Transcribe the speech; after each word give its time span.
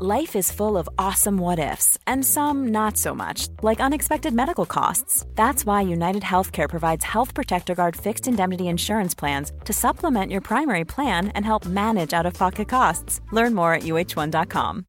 Life 0.00 0.36
is 0.36 0.52
full 0.52 0.78
of 0.78 0.88
awesome 0.96 1.38
what 1.38 1.58
ifs, 1.58 1.98
and 2.06 2.24
some 2.24 2.68
not 2.68 2.96
so 2.96 3.16
much, 3.16 3.48
like 3.64 3.80
unexpected 3.80 4.32
medical 4.32 4.64
costs. 4.64 5.26
That's 5.34 5.66
why 5.66 5.80
United 5.80 6.22
Healthcare 6.22 6.68
provides 6.68 7.04
Health 7.04 7.34
Protector 7.34 7.74
Guard 7.74 7.96
fixed 7.96 8.28
indemnity 8.28 8.68
insurance 8.68 9.16
plans 9.16 9.50
to 9.64 9.72
supplement 9.72 10.30
your 10.30 10.40
primary 10.40 10.84
plan 10.84 11.32
and 11.34 11.44
help 11.44 11.66
manage 11.66 12.12
out 12.12 12.26
of 12.26 12.34
pocket 12.34 12.68
costs. 12.68 13.20
Learn 13.32 13.54
more 13.54 13.74
at 13.74 13.82
uh1.com. 13.82 14.84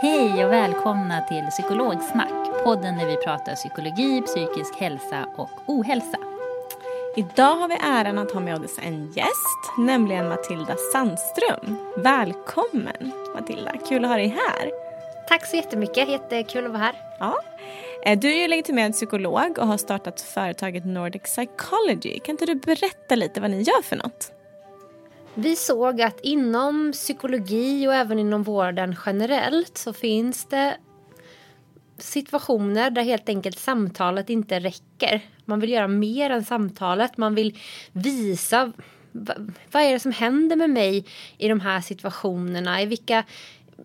Hej 0.00 0.44
och 0.44 0.52
välkomna 0.52 1.20
till 1.20 1.46
Psykologsnack, 1.50 2.64
podden 2.64 2.98
där 2.98 3.06
vi 3.06 3.16
pratar 3.16 3.54
psykologi, 3.54 4.22
psykisk 4.22 4.76
hälsa 4.76 5.26
och 5.36 5.50
ohälsa. 5.66 6.35
Idag 7.18 7.56
har 7.56 7.68
vi 7.68 7.74
äran 7.74 8.18
att 8.18 8.30
ha 8.30 8.40
med 8.40 8.64
oss 8.64 8.78
en 8.82 9.12
gäst, 9.12 9.78
nämligen 9.78 10.28
Matilda 10.28 10.76
Sandström. 10.92 11.76
Välkommen 11.96 13.12
Matilda, 13.34 13.72
kul 13.88 14.04
att 14.04 14.10
ha 14.10 14.16
dig 14.16 14.28
här. 14.28 14.70
Tack 15.28 15.46
så 15.46 15.56
jättemycket, 15.56 16.08
jättekul 16.08 16.64
att 16.64 16.70
vara 16.70 16.82
här. 16.82 16.94
Ja. 17.18 17.40
Eh, 18.04 18.18
du 18.18 18.32
är 18.32 18.42
ju 18.42 18.48
legitimerad 18.48 18.92
psykolog 18.92 19.58
och 19.58 19.66
har 19.66 19.76
startat 19.76 20.20
företaget 20.20 20.84
Nordic 20.84 21.22
Psychology. 21.22 22.18
Kan 22.18 22.32
inte 22.32 22.46
du 22.46 22.54
berätta 22.54 23.14
lite 23.14 23.40
vad 23.40 23.50
ni 23.50 23.62
gör 23.62 23.82
för 23.82 23.96
något? 23.96 24.32
Vi 25.34 25.56
såg 25.56 26.02
att 26.02 26.20
inom 26.20 26.92
psykologi 26.92 27.88
och 27.88 27.94
även 27.94 28.18
inom 28.18 28.42
vården 28.42 28.96
generellt 29.06 29.78
så 29.78 29.92
finns 29.92 30.44
det 30.44 30.76
situationer 31.98 32.90
där 32.90 33.02
helt 33.02 33.28
enkelt 33.28 33.58
samtalet 33.58 34.30
inte 34.30 34.60
räcker. 34.60 35.22
Man 35.46 35.60
vill 35.60 35.70
göra 35.70 35.88
mer 35.88 36.30
än 36.30 36.44
samtalet. 36.44 37.16
Man 37.16 37.34
vill 37.34 37.58
visa 37.92 38.72
vad 39.72 39.82
är 39.82 39.92
det 39.92 40.00
som 40.00 40.12
händer 40.12 40.56
med 40.56 40.70
mig 40.70 41.04
i 41.38 41.48
de 41.48 41.60
här 41.60 41.80
situationerna? 41.80 42.82
I 42.82 42.86
vilka, 42.86 43.24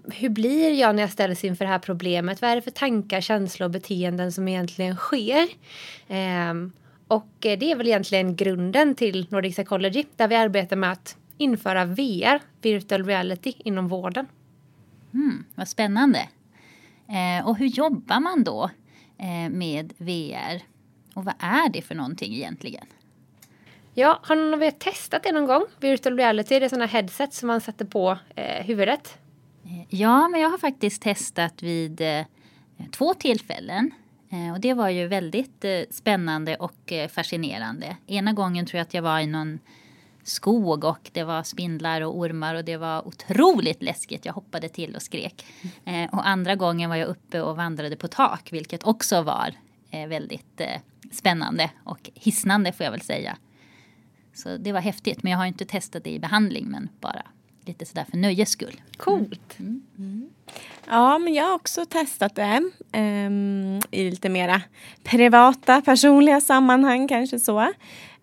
hur 0.06 0.30
blir 0.30 0.74
jag 0.74 0.96
när 0.96 1.04
jag 1.04 1.12
ställs 1.12 1.44
inför 1.44 1.66
det 1.66 1.72
här 1.72 1.80
problemet? 1.80 2.42
Vad 2.42 2.52
är 2.52 2.56
det 2.56 2.62
för 2.62 2.72
tankar, 2.72 3.22
känslor 3.22 3.66
och 3.66 3.72
beteenden 3.72 4.32
som 4.32 4.48
egentligen 4.48 4.96
sker? 4.96 5.48
Ehm, 6.08 6.72
och 7.08 7.46
eh, 7.46 7.60
det 7.60 7.72
är 7.72 7.76
väl 7.76 7.88
egentligen 7.88 8.36
grunden 8.36 8.96
till 8.96 9.28
Nordic 9.30 9.56
Psychology 9.56 10.04
där 10.16 10.28
vi 10.28 10.36
arbetar 10.36 10.76
med 10.76 10.92
att 10.92 11.18
införa 11.38 11.86
VR, 11.86 12.40
virtual 12.62 13.06
reality, 13.06 13.54
inom 13.58 13.88
vården. 13.88 14.28
Mm, 15.14 15.44
vad 15.56 15.68
spännande. 15.68 16.20
Eh, 17.08 17.48
och 17.48 17.58
hur 17.58 17.68
jobbar 17.68 18.20
man 18.20 18.44
då 18.44 18.70
eh, 19.18 19.50
med 19.50 19.94
VR? 19.98 20.71
Och 21.14 21.26
vad 21.26 21.34
är 21.40 21.70
det 21.70 21.82
för 21.82 21.96
någonting 21.96 22.34
egentligen? 22.34 22.86
Ja, 23.94 24.20
har 24.24 24.36
någon 24.36 24.54
av 24.54 24.64
er 24.64 24.72
testat 24.72 25.24
det 25.24 25.32
någon 25.32 25.46
gång? 25.46 25.66
Virtual 25.80 26.18
reality, 26.18 26.60
det 26.60 26.66
är 26.66 26.70
sådana 26.70 26.86
headset 26.86 27.34
som 27.34 27.48
man 27.48 27.62
sätter 27.62 27.86
på 27.86 28.18
eh, 28.36 28.66
huvudet. 28.66 29.18
Eh, 29.66 29.96
ja, 30.02 30.28
men 30.28 30.42
jag 30.42 30.50
har 30.50 30.58
faktiskt 30.58 31.02
testat 31.02 31.64
vid 31.64 32.02
eh, 32.02 32.26
två 32.92 33.14
tillfällen. 33.14 33.92
Eh, 34.32 34.54
och 34.54 34.60
det 34.60 34.74
var 34.74 34.90
ju 34.90 35.08
väldigt 35.08 35.66
spännande 35.90 36.56
och 36.56 36.94
fascinerande. 37.10 37.98
Ena 38.08 38.34
gången 38.34 38.66
tror 38.66 38.78
jag 38.78 38.86
att 38.86 38.94
jag 38.94 39.02
var 39.02 39.20
i 39.20 39.28
någon 39.28 39.60
skog 40.24 40.84
och 40.84 41.10
det 41.12 41.24
var 41.24 41.44
spindlar 41.44 42.02
och 42.02 42.18
ormar 42.18 42.56
och 42.56 42.66
det 42.66 42.78
var 42.78 43.08
otroligt 43.08 43.84
läskigt. 43.84 44.26
Jag 44.26 44.34
hoppade 44.34 44.70
till 44.70 44.96
och 44.96 45.02
skrek. 45.02 45.46
Eh, 45.86 46.14
och 46.14 46.28
andra 46.28 46.56
gången 46.56 46.90
var 46.90 46.98
jag 46.98 47.08
uppe 47.08 47.42
och 47.42 47.58
vandrade 47.58 47.96
på 47.96 48.08
tak 48.08 48.54
vilket 48.54 48.84
också 48.84 49.22
var 49.22 49.54
eh, 49.92 50.08
väldigt 50.08 50.62
eh, 50.62 50.82
spännande 51.12 51.70
och 51.84 52.10
hisnande 52.14 52.74
får 52.74 52.84
jag 52.84 52.92
väl 52.92 53.02
säga. 53.02 53.38
Så 54.34 54.58
det 54.58 54.72
var 54.72 54.80
häftigt 54.80 55.24
men 55.24 55.32
jag 55.32 55.40
har 55.40 55.46
inte 55.46 55.66
testat 55.66 56.04
det 56.04 56.10
i 56.10 56.20
behandling 56.20 56.66
men 56.70 56.90
bara 57.00 57.22
lite 57.66 57.86
sådär 57.86 58.06
för 58.10 58.18
nöjes 58.18 58.50
skull. 58.50 58.82
Coolt. 58.98 59.60
Mm. 59.60 59.82
Mm. 59.98 60.30
Ja, 60.88 61.18
men 61.18 61.34
jag 61.34 61.46
har 61.46 61.54
också 61.54 61.86
testat 61.86 62.36
det 62.36 62.62
um, 62.98 63.82
i 63.92 64.10
lite 64.10 64.30
mera 64.30 64.62
privata, 65.04 65.82
personliga 65.82 66.42
sammanhang 66.42 67.08
kanske 67.08 67.40
så. 67.40 67.72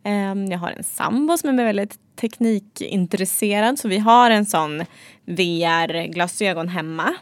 Ehm, 0.02 0.46
jag 0.46 0.58
har 0.58 0.70
en 0.70 0.84
sambo 0.84 1.36
som 1.36 1.58
är 1.58 1.64
väldigt 1.64 1.98
teknikintresserad 2.16 3.78
så 3.78 3.88
vi 3.88 3.98
har 3.98 4.30
en 4.30 4.46
sån 4.46 4.84
VR-glasögon 5.24 6.68
hemma. 6.68 7.14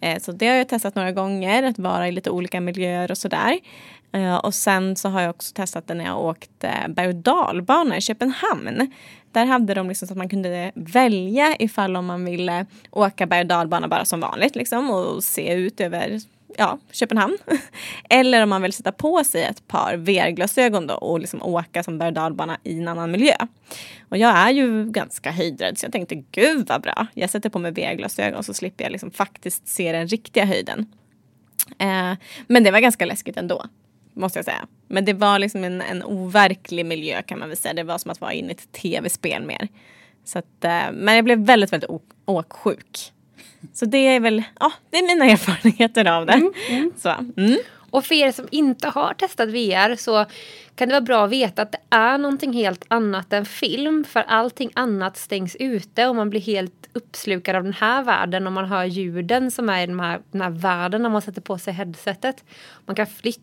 Eh, 0.00 0.18
så 0.18 0.32
det 0.32 0.48
har 0.48 0.54
jag 0.54 0.68
testat 0.68 0.94
några 0.94 1.12
gånger, 1.12 1.62
att 1.62 1.78
vara 1.78 2.08
i 2.08 2.12
lite 2.12 2.30
olika 2.30 2.60
miljöer 2.60 3.10
och 3.10 3.18
sådär. 3.18 3.58
Eh, 4.12 4.36
och 4.36 4.54
sen 4.54 4.96
så 4.96 5.08
har 5.08 5.20
jag 5.20 5.30
också 5.30 5.54
testat 5.54 5.86
det 5.86 5.94
när 5.94 6.04
jag 6.04 6.20
åkte 6.20 6.68
eh, 6.68 6.88
berg 6.88 7.08
och 7.08 7.14
dalbana 7.14 7.96
i 7.96 8.00
Köpenhamn. 8.00 8.92
Där 9.32 9.46
hade 9.46 9.74
de 9.74 9.88
liksom 9.88 10.08
så 10.08 10.14
att 10.14 10.18
man 10.18 10.28
kunde 10.28 10.72
välja 10.74 11.56
ifall 11.58 11.96
om 11.96 12.06
man 12.06 12.24
ville 12.24 12.66
åka 12.90 13.26
berg 13.26 13.40
och 13.40 13.46
dalbana 13.46 13.88
bara 13.88 14.04
som 14.04 14.20
vanligt 14.20 14.56
liksom 14.56 14.90
och 14.90 15.24
se 15.24 15.52
ut 15.52 15.80
över 15.80 16.20
ja, 16.56 16.78
Köpenhamn. 16.92 17.38
Eller 18.10 18.42
om 18.42 18.48
man 18.48 18.62
vill 18.62 18.72
sätta 18.72 18.92
på 18.92 19.24
sig 19.24 19.42
ett 19.42 19.68
par 19.68 19.96
VR-glasögon 19.96 20.86
då 20.86 20.94
och 20.94 21.20
liksom 21.20 21.42
åka 21.42 21.82
som 21.82 21.98
berg 21.98 22.12
dalbana 22.12 22.58
i 22.64 22.78
en 22.78 22.88
annan 22.88 23.10
miljö. 23.10 23.36
Och 24.08 24.18
jag 24.18 24.36
är 24.36 24.50
ju 24.50 24.90
ganska 24.90 25.30
höjdrädd 25.30 25.78
så 25.78 25.86
jag 25.86 25.92
tänkte 25.92 26.14
gud 26.14 26.68
vad 26.68 26.82
bra. 26.82 27.06
Jag 27.14 27.30
sätter 27.30 27.50
på 27.50 27.58
mig 27.58 27.72
VR-glasögon 27.72 28.42
så 28.42 28.54
slipper 28.54 28.84
jag 28.84 28.92
liksom 28.92 29.10
faktiskt 29.10 29.68
se 29.68 29.92
den 29.92 30.06
riktiga 30.06 30.44
höjden. 30.44 30.86
Eh, 31.78 32.12
men 32.46 32.64
det 32.64 32.70
var 32.70 32.80
ganska 32.80 33.06
läskigt 33.06 33.36
ändå. 33.36 33.64
Måste 34.18 34.38
jag 34.38 34.44
säga. 34.44 34.66
Men 34.88 35.04
det 35.04 35.12
var 35.12 35.38
liksom 35.38 35.64
en, 35.64 35.80
en 35.80 36.02
overklig 36.02 36.86
miljö 36.86 37.22
kan 37.22 37.38
man 37.38 37.48
väl 37.48 37.56
säga. 37.56 37.74
Det 37.74 37.82
var 37.82 37.98
som 37.98 38.10
att 38.10 38.20
vara 38.20 38.32
inne 38.32 38.48
i 38.48 38.52
ett 38.52 38.72
tv-spel 38.72 39.42
mer. 39.42 39.68
Så 40.24 40.38
att, 40.38 40.64
eh, 40.64 40.92
men 40.92 41.14
jag 41.14 41.24
blev 41.24 41.38
väldigt, 41.38 41.72
väldigt 41.72 41.90
åksjuk. 42.24 43.12
Så 43.72 43.84
det 43.84 43.98
är 43.98 44.20
väl, 44.20 44.42
ja, 44.60 44.72
det 44.90 44.98
är 44.98 45.06
mina 45.06 45.24
erfarenheter 45.32 46.04
av 46.04 46.26
det. 46.26 46.32
Mm, 46.32 46.52
mm. 46.68 46.92
Så, 46.96 47.08
mm. 47.36 47.58
Och 47.90 48.04
för 48.04 48.14
er 48.14 48.32
som 48.32 48.48
inte 48.50 48.88
har 48.88 49.14
testat 49.14 49.48
VR 49.48 49.96
så 49.96 50.24
kan 50.74 50.88
det 50.88 50.94
vara 50.94 51.00
bra 51.00 51.24
att 51.24 51.30
veta 51.30 51.62
att 51.62 51.72
det 51.72 51.80
är 51.90 52.18
någonting 52.18 52.52
helt 52.52 52.84
annat 52.88 53.32
än 53.32 53.46
film. 53.46 54.04
För 54.04 54.20
allting 54.20 54.70
annat 54.74 55.16
stängs 55.16 55.56
ute 55.56 56.06
och 56.06 56.16
man 56.16 56.30
blir 56.30 56.40
helt 56.40 56.88
uppslukad 56.92 57.56
av 57.56 57.64
den 57.64 57.72
här 57.72 58.02
världen 58.02 58.46
och 58.46 58.52
man 58.52 58.64
hör 58.64 58.84
ljuden 58.84 59.50
som 59.50 59.68
är 59.68 59.82
i 59.82 59.86
den 59.86 60.00
här, 60.00 60.20
den 60.30 60.40
här 60.40 60.50
världen 60.50 61.02
när 61.02 61.10
man 61.10 61.22
sätter 61.22 61.40
på 61.40 61.58
sig 61.58 61.72
headsetet. 61.72 62.44
Man 62.86 62.96
kan 62.96 63.06
flytta 63.06 63.42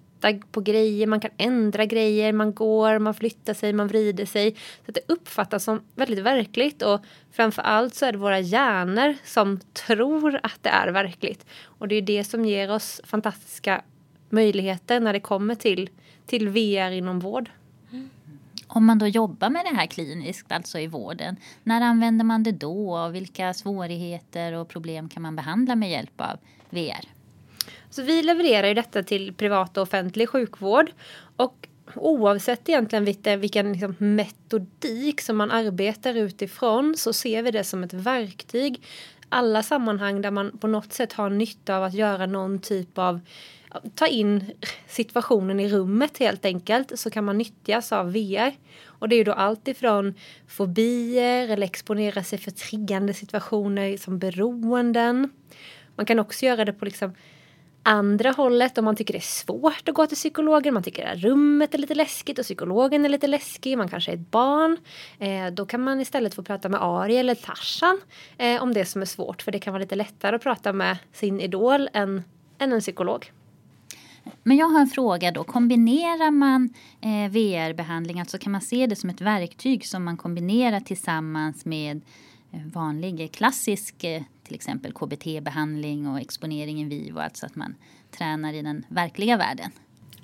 på 0.51 0.62
grejer, 0.62 1.07
man 1.07 1.19
kan 1.19 1.31
ändra 1.38 1.85
grejer, 1.85 2.33
man 2.33 2.53
går, 2.53 3.00
man 3.00 3.13
flyttar 3.13 3.53
sig, 3.53 3.73
man 3.73 3.88
vrider 3.88 4.25
sig. 4.25 4.51
Så 4.51 4.91
att 4.91 4.95
det 4.95 5.01
uppfattas 5.07 5.63
som 5.63 5.81
väldigt 5.95 6.19
verkligt 6.19 6.81
och 6.81 7.01
framför 7.31 7.62
allt 7.62 7.95
så 7.95 8.06
är 8.06 8.12
det 8.12 8.17
våra 8.17 8.39
hjärnor 8.39 9.15
som 9.23 9.59
tror 9.73 10.39
att 10.44 10.63
det 10.63 10.69
är 10.69 10.88
verkligt. 10.91 11.45
Och 11.63 11.88
det 11.88 11.95
är 11.95 12.01
det 12.01 12.23
som 12.23 12.45
ger 12.45 12.71
oss 12.71 13.01
fantastiska 13.03 13.81
möjligheter 14.29 15.00
när 15.00 15.13
det 15.13 15.19
kommer 15.19 15.56
till, 15.56 15.89
till 16.25 16.50
VR 16.50 16.91
inom 16.91 17.19
vård. 17.19 17.50
Om 18.67 18.85
man 18.85 19.00
då 19.00 19.07
jobbar 19.07 19.50
med 19.50 19.65
det 19.71 19.75
här 19.75 19.85
kliniskt, 19.85 20.51
alltså 20.51 20.79
i 20.79 20.88
vården, 20.88 21.35
när 21.63 21.81
använder 21.81 22.25
man 22.25 22.44
det 22.44 22.51
då 22.51 22.97
och 22.97 23.15
vilka 23.15 23.53
svårigheter 23.53 24.53
och 24.53 24.67
problem 24.67 25.09
kan 25.09 25.21
man 25.23 25.35
behandla 25.35 25.75
med 25.75 25.91
hjälp 25.91 26.21
av 26.21 26.38
VR? 26.69 27.14
Så 27.95 28.01
vi 28.01 28.24
levererar 28.24 28.68
ju 28.68 28.74
detta 28.74 29.03
till 29.03 29.33
privat 29.33 29.77
och 29.77 29.83
offentlig 29.83 30.30
sjukvård. 30.30 30.92
Och 31.36 31.68
oavsett 31.95 32.69
egentligen 32.69 33.06
vilken, 33.06 33.42
vilken 33.42 33.71
liksom 33.74 33.95
metodik 34.00 35.21
som 35.21 35.38
man 35.38 35.51
arbetar 35.51 36.13
utifrån 36.13 36.95
så 36.97 37.13
ser 37.13 37.44
vi 37.44 37.51
det 37.51 37.63
som 37.63 37.83
ett 37.83 37.94
verktyg. 37.94 38.81
Alla 39.30 39.63
sammanhang 39.63 40.21
där 40.21 40.31
man 40.31 40.57
på 40.57 40.68
något 40.68 40.94
sätt 40.94 41.13
har 41.13 41.30
nytta 41.30 41.77
av 41.77 41.83
att 41.83 41.94
göra 41.94 42.25
någon 42.25 42.59
typ 42.59 42.97
av 42.97 43.19
ta 43.95 44.07
in 44.07 44.51
situationen 44.88 45.59
i 45.59 45.69
rummet 45.69 46.18
helt 46.18 46.45
enkelt 46.45 47.00
så 47.00 47.09
kan 47.09 47.24
man 47.24 47.38
nyttjas 47.38 47.91
av 47.91 48.13
VR. 48.13 48.53
Och 48.86 49.09
det 49.09 49.15
är 49.15 49.18
ju 49.18 49.24
då 49.24 49.33
allt 49.33 49.68
ifrån 49.68 50.13
fobier 50.48 51.50
eller 51.50 51.68
exponera 51.68 52.24
sig 52.24 52.39
för 52.39 52.51
triggande 52.51 53.13
situationer 53.13 53.98
som 53.98 54.19
beroenden. 54.19 55.30
Man 55.95 56.06
kan 56.06 56.19
också 56.19 56.45
göra 56.45 56.65
det 56.65 56.74
på 56.74 56.86
liksom 56.86 57.13
andra 57.85 58.31
hållet 58.31 58.77
om 58.77 58.85
man 58.85 58.95
tycker 58.95 59.13
det 59.13 59.19
är 59.19 59.21
svårt 59.21 59.89
att 59.89 59.95
gå 59.95 60.07
till 60.07 60.17
psykologen, 60.17 60.73
man 60.73 60.83
tycker 60.83 61.07
att 61.07 61.19
rummet 61.19 61.73
är 61.73 61.77
lite 61.77 61.95
läskigt 61.95 62.39
och 62.39 62.45
psykologen 62.45 63.05
är 63.05 63.09
lite 63.09 63.27
läskig, 63.27 63.77
man 63.77 63.89
kanske 63.89 64.11
är 64.11 64.15
ett 64.15 64.31
barn. 64.31 64.77
Eh, 65.19 65.47
då 65.47 65.65
kan 65.65 65.83
man 65.83 66.01
istället 66.01 66.35
få 66.35 66.43
prata 66.43 66.69
med 66.69 66.83
Ari 66.83 67.17
eller 67.17 67.35
Tarzan 67.35 68.01
eh, 68.37 68.63
om 68.63 68.73
det 68.73 68.85
som 68.85 69.01
är 69.01 69.05
svårt 69.05 69.41
för 69.41 69.51
det 69.51 69.59
kan 69.59 69.73
vara 69.73 69.81
lite 69.81 69.95
lättare 69.95 70.35
att 70.35 70.43
prata 70.43 70.73
med 70.73 70.97
sin 71.13 71.41
idol 71.41 71.89
än, 71.93 72.23
än 72.59 72.73
en 72.73 72.81
psykolog. 72.81 73.31
Men 74.43 74.57
jag 74.57 74.67
har 74.67 74.79
en 74.79 74.88
fråga 74.88 75.31
då. 75.31 75.43
Kombinerar 75.43 76.31
man 76.31 76.73
eh, 77.01 77.31
VR-behandling, 77.31 78.19
alltså 78.19 78.38
kan 78.38 78.51
man 78.51 78.61
se 78.61 78.88
det 78.88 78.95
som 78.95 79.09
ett 79.09 79.21
verktyg 79.21 79.85
som 79.85 80.03
man 80.03 80.17
kombinerar 80.17 80.79
tillsammans 80.79 81.65
med 81.65 82.01
eh, 82.51 82.59
vanlig 82.73 83.31
klassisk 83.31 84.03
eh, 84.03 84.23
till 84.45 84.56
exempel 84.56 84.94
KBT-behandling 84.94 86.07
och 86.07 86.19
exponering 86.19 86.80
in 86.80 86.89
vivo, 86.89 87.19
alltså 87.19 87.45
att 87.45 87.56
man 87.56 87.75
tränar 88.12 88.53
i 88.53 88.62
den 88.62 88.86
verkliga 88.89 89.38
världen? 89.38 89.71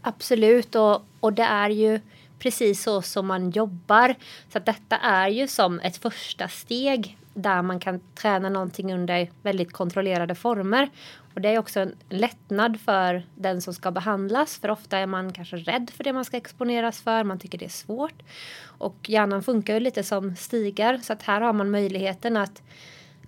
Absolut, 0.02 0.76
och, 0.76 1.06
och 1.20 1.34
det 1.34 1.44
är 1.44 1.70
ju 1.70 2.00
precis 2.40 2.84
så 2.84 3.02
som 3.02 3.28
man 3.28 3.50
jobbar. 3.50 4.16
Så 4.50 4.58
att 4.58 4.66
detta 4.66 4.98
är 4.98 5.28
ju 5.28 5.48
som 5.48 5.80
ett 5.80 5.98
första 5.98 6.48
steg 6.48 7.18
där 7.34 7.62
man 7.62 7.80
kan 7.80 8.00
träna 8.16 8.50
någonting 8.50 8.94
under 8.94 9.30
väldigt 9.42 9.72
kontrollerade 9.72 10.36
former. 10.36 10.90
Och 11.34 11.42
det 11.42 11.50
är 11.50 11.58
också 11.58 11.80
en 11.80 11.96
lättnad 12.10 12.80
för 12.80 13.26
den 13.36 13.62
som 13.62 13.74
ska 13.74 13.92
behandlas 13.92 14.58
för 14.58 14.70
ofta 14.70 14.98
är 14.98 15.08
man 15.08 15.34
kanske 15.34 15.58
rädd 15.58 15.92
för 15.96 16.04
det 16.04 16.14
man 16.14 16.26
ska 16.26 16.38
exponeras 16.38 17.02
för, 17.02 17.24
man 17.24 17.40
tycker 17.40 17.58
det 17.58 17.66
är 17.66 17.70
svårt. 17.70 18.24
Och 18.64 19.10
hjärnan 19.10 19.44
funkar 19.44 19.74
ju 19.74 19.80
lite 19.80 20.04
som 20.04 20.36
stigar 20.36 20.98
så 21.04 21.14
att 21.14 21.24
här 21.24 21.42
har 21.42 21.54
man 21.54 21.72
möjligheten 21.72 22.38
att 22.38 22.62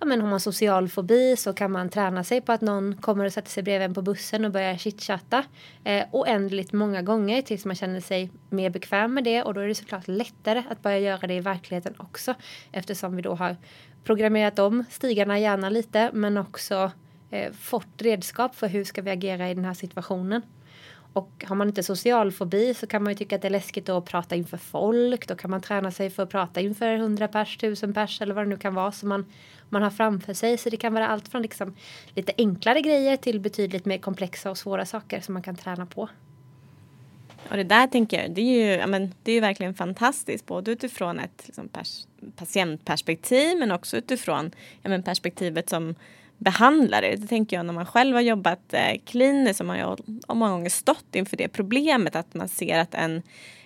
ja, 0.04 0.08
men 0.08 0.20
har 0.20 0.28
man 0.28 0.40
social 0.40 0.88
fobi 0.88 1.36
så 1.36 1.52
kan 1.52 1.72
man 1.72 1.88
träna 1.88 2.24
sig 2.24 2.40
på 2.40 2.52
att 2.52 2.60
någon 2.60 2.96
kommer 2.96 3.24
och 3.24 3.32
sätter 3.32 3.50
sig 3.50 3.62
bredvid 3.62 3.88
en 3.88 3.94
på 3.94 4.02
bussen 4.02 4.44
och 4.44 4.50
börjar 4.50 4.76
chitchatta 4.76 5.44
eh, 5.84 6.04
oändligt 6.12 6.72
många 6.72 7.02
gånger 7.02 7.42
tills 7.42 7.64
man 7.64 7.76
känner 7.76 8.00
sig 8.00 8.30
mer 8.50 8.70
bekväm 8.70 9.14
med 9.14 9.24
det 9.24 9.42
och 9.42 9.54
då 9.54 9.60
är 9.60 9.68
det 9.68 9.74
såklart 9.74 10.08
lättare 10.08 10.62
att 10.70 10.82
börja 10.82 10.98
göra 10.98 11.26
det 11.26 11.34
i 11.34 11.40
verkligheten 11.40 11.94
också 11.96 12.34
eftersom 12.72 13.16
vi 13.16 13.22
då 13.22 13.34
har 13.34 13.56
programmerat 14.04 14.58
om 14.58 14.84
stigarna 14.90 15.38
gärna 15.38 15.70
lite 15.70 16.10
men 16.12 16.36
också 16.36 16.90
eh, 17.30 17.52
fått 17.52 18.02
redskap 18.02 18.54
för 18.54 18.68
hur 18.68 18.84
ska 18.84 19.02
vi 19.02 19.10
agera 19.10 19.50
i 19.50 19.54
den 19.54 19.64
här 19.64 19.74
situationen. 19.74 20.42
Och 21.14 21.44
har 21.46 21.56
man 21.56 21.68
inte 21.68 21.82
social 21.82 22.32
fobi 22.32 22.74
så 22.74 22.86
kan 22.86 23.02
man 23.02 23.12
ju 23.12 23.16
tycka 23.16 23.36
att 23.36 23.42
det 23.42 23.48
är 23.48 23.50
läskigt 23.50 23.88
att 23.88 24.04
prata 24.04 24.36
inför 24.36 24.56
folk. 24.56 25.28
Då 25.28 25.34
kan 25.34 25.50
man 25.50 25.60
träna 25.60 25.90
sig 25.90 26.10
för 26.10 26.22
att 26.22 26.30
prata 26.30 26.60
inför 26.60 26.94
100 26.94 27.28
pers, 27.28 27.56
1000 27.56 27.94
pers 27.94 28.20
eller 28.20 28.34
vad 28.34 28.44
det 28.44 28.48
nu 28.48 28.56
kan 28.56 28.74
vara 28.74 28.92
Så 28.92 29.06
man, 29.06 29.24
man 29.74 29.82
har 29.82 29.90
framför 29.90 30.34
sig. 30.34 30.58
Så 30.58 30.70
det 30.70 30.76
kan 30.76 30.94
vara 30.94 31.08
allt 31.08 31.28
från 31.28 31.42
liksom 31.42 31.74
lite 32.14 32.32
enklare 32.38 32.80
grejer 32.80 33.16
till 33.16 33.40
betydligt 33.40 33.84
mer 33.84 33.98
komplexa 33.98 34.50
och 34.50 34.58
svåra 34.58 34.86
saker 34.86 35.20
som 35.20 35.32
man 35.34 35.42
kan 35.42 35.56
träna 35.56 35.86
på. 35.86 36.08
Och 37.50 37.56
det 37.56 37.64
där 37.64 37.86
tänker 37.86 38.22
jag, 38.22 38.30
det 38.30 38.40
är 38.40 38.66
ju, 38.66 38.80
ja, 38.80 38.86
men, 38.86 39.14
det 39.22 39.30
är 39.30 39.34
ju 39.34 39.40
verkligen 39.40 39.74
fantastiskt 39.74 40.46
både 40.46 40.70
utifrån 40.70 41.18
ett 41.18 41.42
liksom, 41.46 41.68
pers 41.68 42.06
patientperspektiv 42.36 43.58
men 43.58 43.72
också 43.72 43.96
utifrån 43.96 44.50
ja, 44.82 44.90
men, 44.90 45.02
perspektivet 45.02 45.68
som 45.68 45.94
behandlare. 46.44 47.16
Det 47.16 47.26
tänker 47.26 47.56
jag 47.56 47.66
när 47.66 47.72
man 47.72 47.86
själv 47.86 48.14
har 48.14 48.22
jobbat 48.22 48.74
eh, 48.74 49.00
kliniskt 49.06 49.58
så 49.58 49.64
har 49.64 49.76
jag 49.76 50.00
många 50.28 50.50
gånger 50.50 50.70
stått 50.70 51.14
inför 51.14 51.36
det 51.36 51.48
problemet 51.48 52.16
att 52.16 52.34
man 52.34 52.48
ser 52.48 52.78
att 52.78 52.94
en 52.94 53.22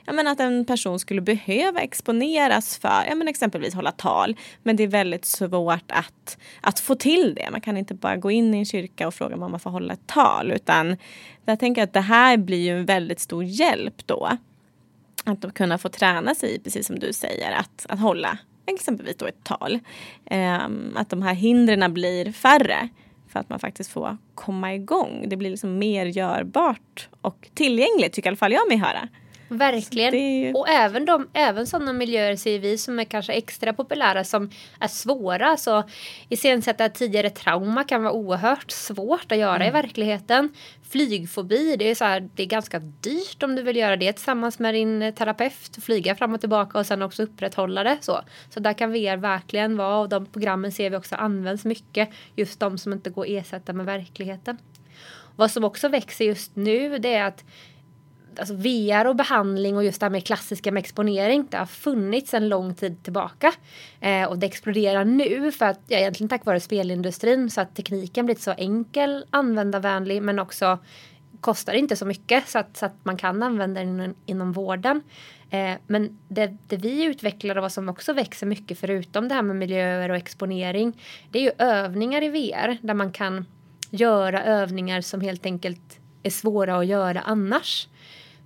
ja, 0.09 0.13
men 0.13 0.27
att 0.27 0.41
en 0.41 0.65
person 0.65 0.99
skulle 0.99 1.21
behöva 1.21 1.81
exponeras 1.81 2.79
för 2.79 3.05
ja, 3.09 3.15
men 3.15 3.29
exempelvis 3.29 3.75
hålla 3.75 3.93
tal. 3.93 4.37
Men 4.63 4.77
det 4.77 4.83
är 4.83 4.89
väldigt 4.89 5.25
svårt 5.25 5.91
att, 5.93 6.39
att 6.61 6.81
få 6.81 6.95
till 6.95 7.35
det. 7.35 7.51
Man 7.51 7.61
kan 7.61 7.77
inte 7.77 7.95
bara 7.95 8.17
gå 8.17 8.31
in 8.31 8.55
i 8.55 8.59
en 8.59 8.65
kyrka 8.65 9.07
och 9.07 9.15
fråga 9.15 9.35
om 9.35 9.51
man 9.51 9.61
får 9.61 9.71
hålla 9.71 9.93
ett 9.93 10.07
tal. 10.07 10.53
Utan 10.53 10.97
jag 11.45 11.61
tänker 11.61 11.83
att 11.83 11.93
det 11.93 12.01
här 12.01 12.37
blir 12.37 12.65
ju 12.65 12.79
en 12.79 12.87
väldigt 12.87 13.21
stor 13.21 13.45
hjälp 13.45 14.07
då. 14.07 14.39
Att 15.25 15.55
kunna 15.55 15.79
få 15.79 15.89
träna 15.89 16.35
sig, 16.35 16.61
precis 16.61 16.87
som 16.87 16.99
du 16.99 17.13
säger, 17.13 17.53
att, 17.53 17.87
att 17.89 18.01
hålla 18.01 18.39
exempelvis 18.75 19.17
då 19.17 19.27
ett 19.27 19.45
tal. 19.45 19.79
Ehm, 20.27 20.93
att 20.97 21.11
de 21.11 21.23
här 21.23 21.35
hindren 21.35 21.95
blir 21.95 22.33
färre 22.33 22.89
för 23.29 23.41
att 23.41 23.49
man 23.49 23.59
faktiskt 23.59 23.91
får 23.91 24.17
komma 24.35 24.75
igång. 24.75 25.25
Det 25.27 25.37
blir 25.37 25.51
liksom 25.51 25.79
mer 25.79 26.07
görbart 26.07 27.09
och 27.21 27.49
tillgängligt 27.55 28.13
tycker 28.13 28.29
i 28.29 28.31
alla 28.31 28.37
fall 28.37 28.53
jag 28.53 28.69
mig 28.69 28.77
höra. 28.77 29.09
Verkligen. 29.49 30.15
Ju... 30.15 30.53
Och 30.53 30.69
även, 30.69 31.05
de, 31.05 31.29
även 31.33 31.67
sådana 31.67 31.93
miljöer 31.93 32.37
ser 32.37 32.59
vi 32.59 32.79
som 32.79 32.99
är 32.99 33.05
kanske 33.05 33.33
extra 33.33 33.73
populära 33.73 34.25
som 34.25 34.51
är 34.81 34.89
svåra. 34.89 35.57
Så 35.57 35.85
iscensätta 36.29 36.89
tidigare 36.89 37.31
trauma 37.31 37.85
kan 37.85 38.03
vara 38.03 38.13
oerhört 38.13 38.71
svårt 38.71 39.33
att 39.33 39.39
göra 39.39 39.57
mm. 39.57 39.69
i 39.69 39.71
verkligheten. 39.71 40.53
Flygfobi, 40.91 41.77
det 41.77 41.91
är, 41.91 41.95
så 41.95 42.05
här, 42.05 42.29
det 42.35 42.43
är 42.43 42.47
ganska 42.47 42.79
dyrt 42.79 43.43
om 43.43 43.57
du 43.57 43.63
vill 43.63 43.77
göra 43.77 43.97
det 43.97 44.13
tillsammans 44.13 44.59
med 44.59 44.75
din 44.75 45.13
terapeut. 45.13 45.79
Flyga 45.83 46.15
fram 46.15 46.35
och 46.35 46.41
tillbaka 46.41 46.79
och 46.79 46.87
sen 46.87 47.03
också 47.03 47.23
upprätthålla 47.23 47.85
det. 47.85 47.99
Så, 48.01 48.21
så 48.51 48.61
där 48.61 48.73
kan 48.73 48.93
VR 48.93 49.17
verkligen 49.17 49.77
vara 49.77 49.99
och 49.99 50.09
de 50.09 50.27
programmen 50.27 50.73
ser 50.73 50.91
vi 50.91 50.97
också 50.97 51.15
används 51.15 51.65
mycket. 51.65 52.09
Just 52.37 52.61
de 52.61 52.79
som 52.79 52.93
inte 52.93 53.11
går 53.11 53.23
att 53.23 53.29
ersätta 53.29 53.73
med 53.73 53.87
verkligheten. 53.87 54.59
Vad 55.37 55.51
som 55.51 55.65
också 55.65 55.89
växer 55.89 56.25
just 56.25 56.57
nu 56.57 56.99
det 56.99 57.15
är 57.15 57.25
att 57.25 57.45
alltså 58.39 58.55
VR 58.55 59.07
och 59.07 59.17
behandling 59.17 59.77
och 59.77 59.85
just 59.85 60.01
det 60.01 60.05
här 60.07 60.11
med 60.11 60.27
klassiska 60.27 60.73
med 60.73 60.81
exponering. 60.81 61.47
Det 61.51 61.57
har 61.57 61.67
funnits 61.67 62.35
en 62.35 62.49
lång 62.49 62.75
tid 62.75 63.03
tillbaka. 63.03 63.53
Eh, 64.01 64.25
och 64.25 64.39
det 64.39 64.47
exploderar 64.47 65.05
nu 65.05 65.53
för 65.53 65.67
att, 65.67 65.81
ja, 65.87 65.99
egentligen 65.99 66.29
tack 66.29 66.45
vare 66.45 66.61
spelindustrin 66.61 67.51
så 67.51 67.61
att 67.61 67.77
tekniken 67.77 68.27
blivit 68.27 68.43
så 68.43 68.51
enkel, 68.51 69.25
användarvänlig 69.31 70.23
men 70.23 70.39
också 70.39 70.79
kostar 71.41 71.73
inte 71.73 71.97
så 71.97 72.07
mycket 72.07 72.49
så 72.49 72.59
att, 72.59 72.77
så 72.77 72.87
att 72.87 73.05
man 73.05 73.17
kan 73.17 73.43
använda 73.43 73.81
den 73.81 73.89
inom, 73.89 74.15
inom 74.27 74.53
vården. 74.53 75.03
Eh, 75.51 75.73
men 75.87 76.19
det, 76.29 76.57
det, 76.69 76.77
vi 76.77 77.05
utvecklar 77.05 77.57
och 77.57 77.63
vad 77.63 77.73
som 77.73 77.89
också 77.89 78.13
växer 78.13 78.47
mycket 78.47 78.79
förutom 78.79 79.29
det 79.29 79.35
här 79.35 79.43
med 79.43 79.57
miljöer 79.57 80.11
och 80.11 80.17
exponering 80.17 81.03
det 81.31 81.39
är 81.39 81.43
ju 81.43 81.51
övningar 81.59 82.23
i 82.23 82.29
VR 82.29 82.79
där 82.83 82.95
man 82.95 83.13
kan 83.13 83.47
göra 83.91 84.45
övningar 84.45 85.01
som 85.01 85.21
helt 85.21 85.47
enkelt 85.47 85.99
är 86.23 86.31
svåra 86.31 86.77
att 86.79 86.87
göra 86.87 87.21
annars 87.21 87.89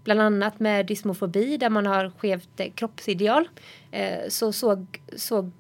bland 0.04 0.20
annat 0.20 0.60
med 0.60 0.86
dysmofobi 0.86 1.56
där 1.56 1.70
man 1.70 1.86
har 1.86 2.12
skevt 2.18 2.60
eh, 2.60 2.72
kroppsideal 2.72 3.48
eh, 3.90 4.28
så 4.28 4.52
såg, 4.52 5.00
såg 5.16 5.52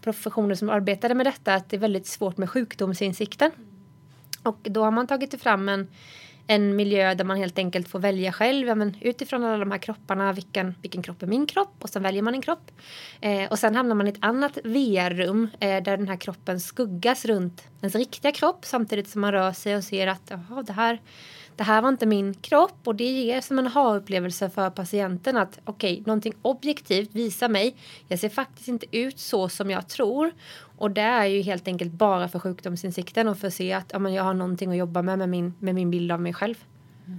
professioner 0.00 0.54
som 0.54 0.70
arbetade 0.70 1.14
med 1.14 1.26
detta 1.26 1.54
att 1.54 1.70
det 1.70 1.76
är 1.76 1.80
väldigt 1.80 2.06
svårt 2.06 2.36
med 2.36 2.50
sjukdomsinsikten. 2.50 3.50
Och 4.42 4.58
då 4.62 4.84
har 4.84 4.90
man 4.90 5.06
tagit 5.06 5.42
fram 5.42 5.68
en, 5.68 5.88
en 6.46 6.76
miljö 6.76 7.14
där 7.14 7.24
man 7.24 7.36
helt 7.36 7.58
enkelt 7.58 7.88
får 7.88 7.98
välja 7.98 8.32
själv 8.32 8.68
ja, 8.68 8.74
men 8.74 8.96
utifrån 9.00 9.44
alla 9.44 9.58
de 9.58 9.70
här 9.70 9.78
kropparna 9.78 10.32
vilken, 10.32 10.74
vilken 10.82 11.02
kropp 11.02 11.22
är 11.22 11.26
min 11.26 11.46
kropp 11.46 11.74
och 11.78 11.90
sen 11.90 12.02
väljer 12.02 12.22
man 12.22 12.34
en 12.34 12.42
kropp. 12.42 12.70
Eh, 13.20 13.50
och 13.50 13.58
sen 13.58 13.76
hamnar 13.76 13.94
man 13.94 14.06
i 14.06 14.10
ett 14.10 14.16
annat 14.20 14.58
VR-rum 14.64 15.48
eh, 15.60 15.82
där 15.82 15.96
den 15.96 16.08
här 16.08 16.16
kroppen 16.16 16.60
skuggas 16.60 17.24
runt 17.24 17.62
ens 17.80 17.94
riktiga 17.94 18.32
kropp 18.32 18.64
samtidigt 18.64 19.08
som 19.08 19.20
man 19.20 19.32
rör 19.32 19.52
sig 19.52 19.76
och 19.76 19.84
ser 19.84 20.06
att 20.06 20.30
jaha, 20.30 20.62
det 20.62 20.72
här 20.72 21.00
det 21.58 21.64
här 21.64 21.82
var 21.82 21.88
inte 21.88 22.06
min 22.06 22.34
kropp 22.34 22.78
och 22.84 22.94
det 22.94 23.04
ger 23.04 23.40
som 23.40 23.58
en 23.58 23.66
aha-upplevelse 23.66 24.50
för 24.50 24.70
patienten 24.70 25.36
att 25.36 25.60
okej, 25.64 25.92
okay, 25.92 26.04
någonting 26.06 26.32
objektivt 26.42 27.14
visar 27.14 27.48
mig. 27.48 27.76
Jag 28.08 28.18
ser 28.18 28.28
faktiskt 28.28 28.68
inte 28.68 28.86
ut 28.92 29.18
så 29.18 29.48
som 29.48 29.70
jag 29.70 29.88
tror. 29.88 30.30
Och 30.78 30.90
det 30.90 31.00
är 31.00 31.24
ju 31.24 31.42
helt 31.42 31.68
enkelt 31.68 31.92
bara 31.92 32.28
för 32.28 32.38
sjukdomsinsikten 32.38 33.28
och 33.28 33.38
för 33.38 33.48
att 33.48 33.54
se 33.54 33.72
att 33.72 33.90
ja, 33.92 33.98
men 33.98 34.14
jag 34.14 34.24
har 34.24 34.34
någonting 34.34 34.70
att 34.70 34.76
jobba 34.76 35.02
med 35.02 35.18
med 35.18 35.28
min, 35.28 35.54
med 35.58 35.74
min 35.74 35.90
bild 35.90 36.12
av 36.12 36.20
mig 36.20 36.34
själv. 36.34 36.64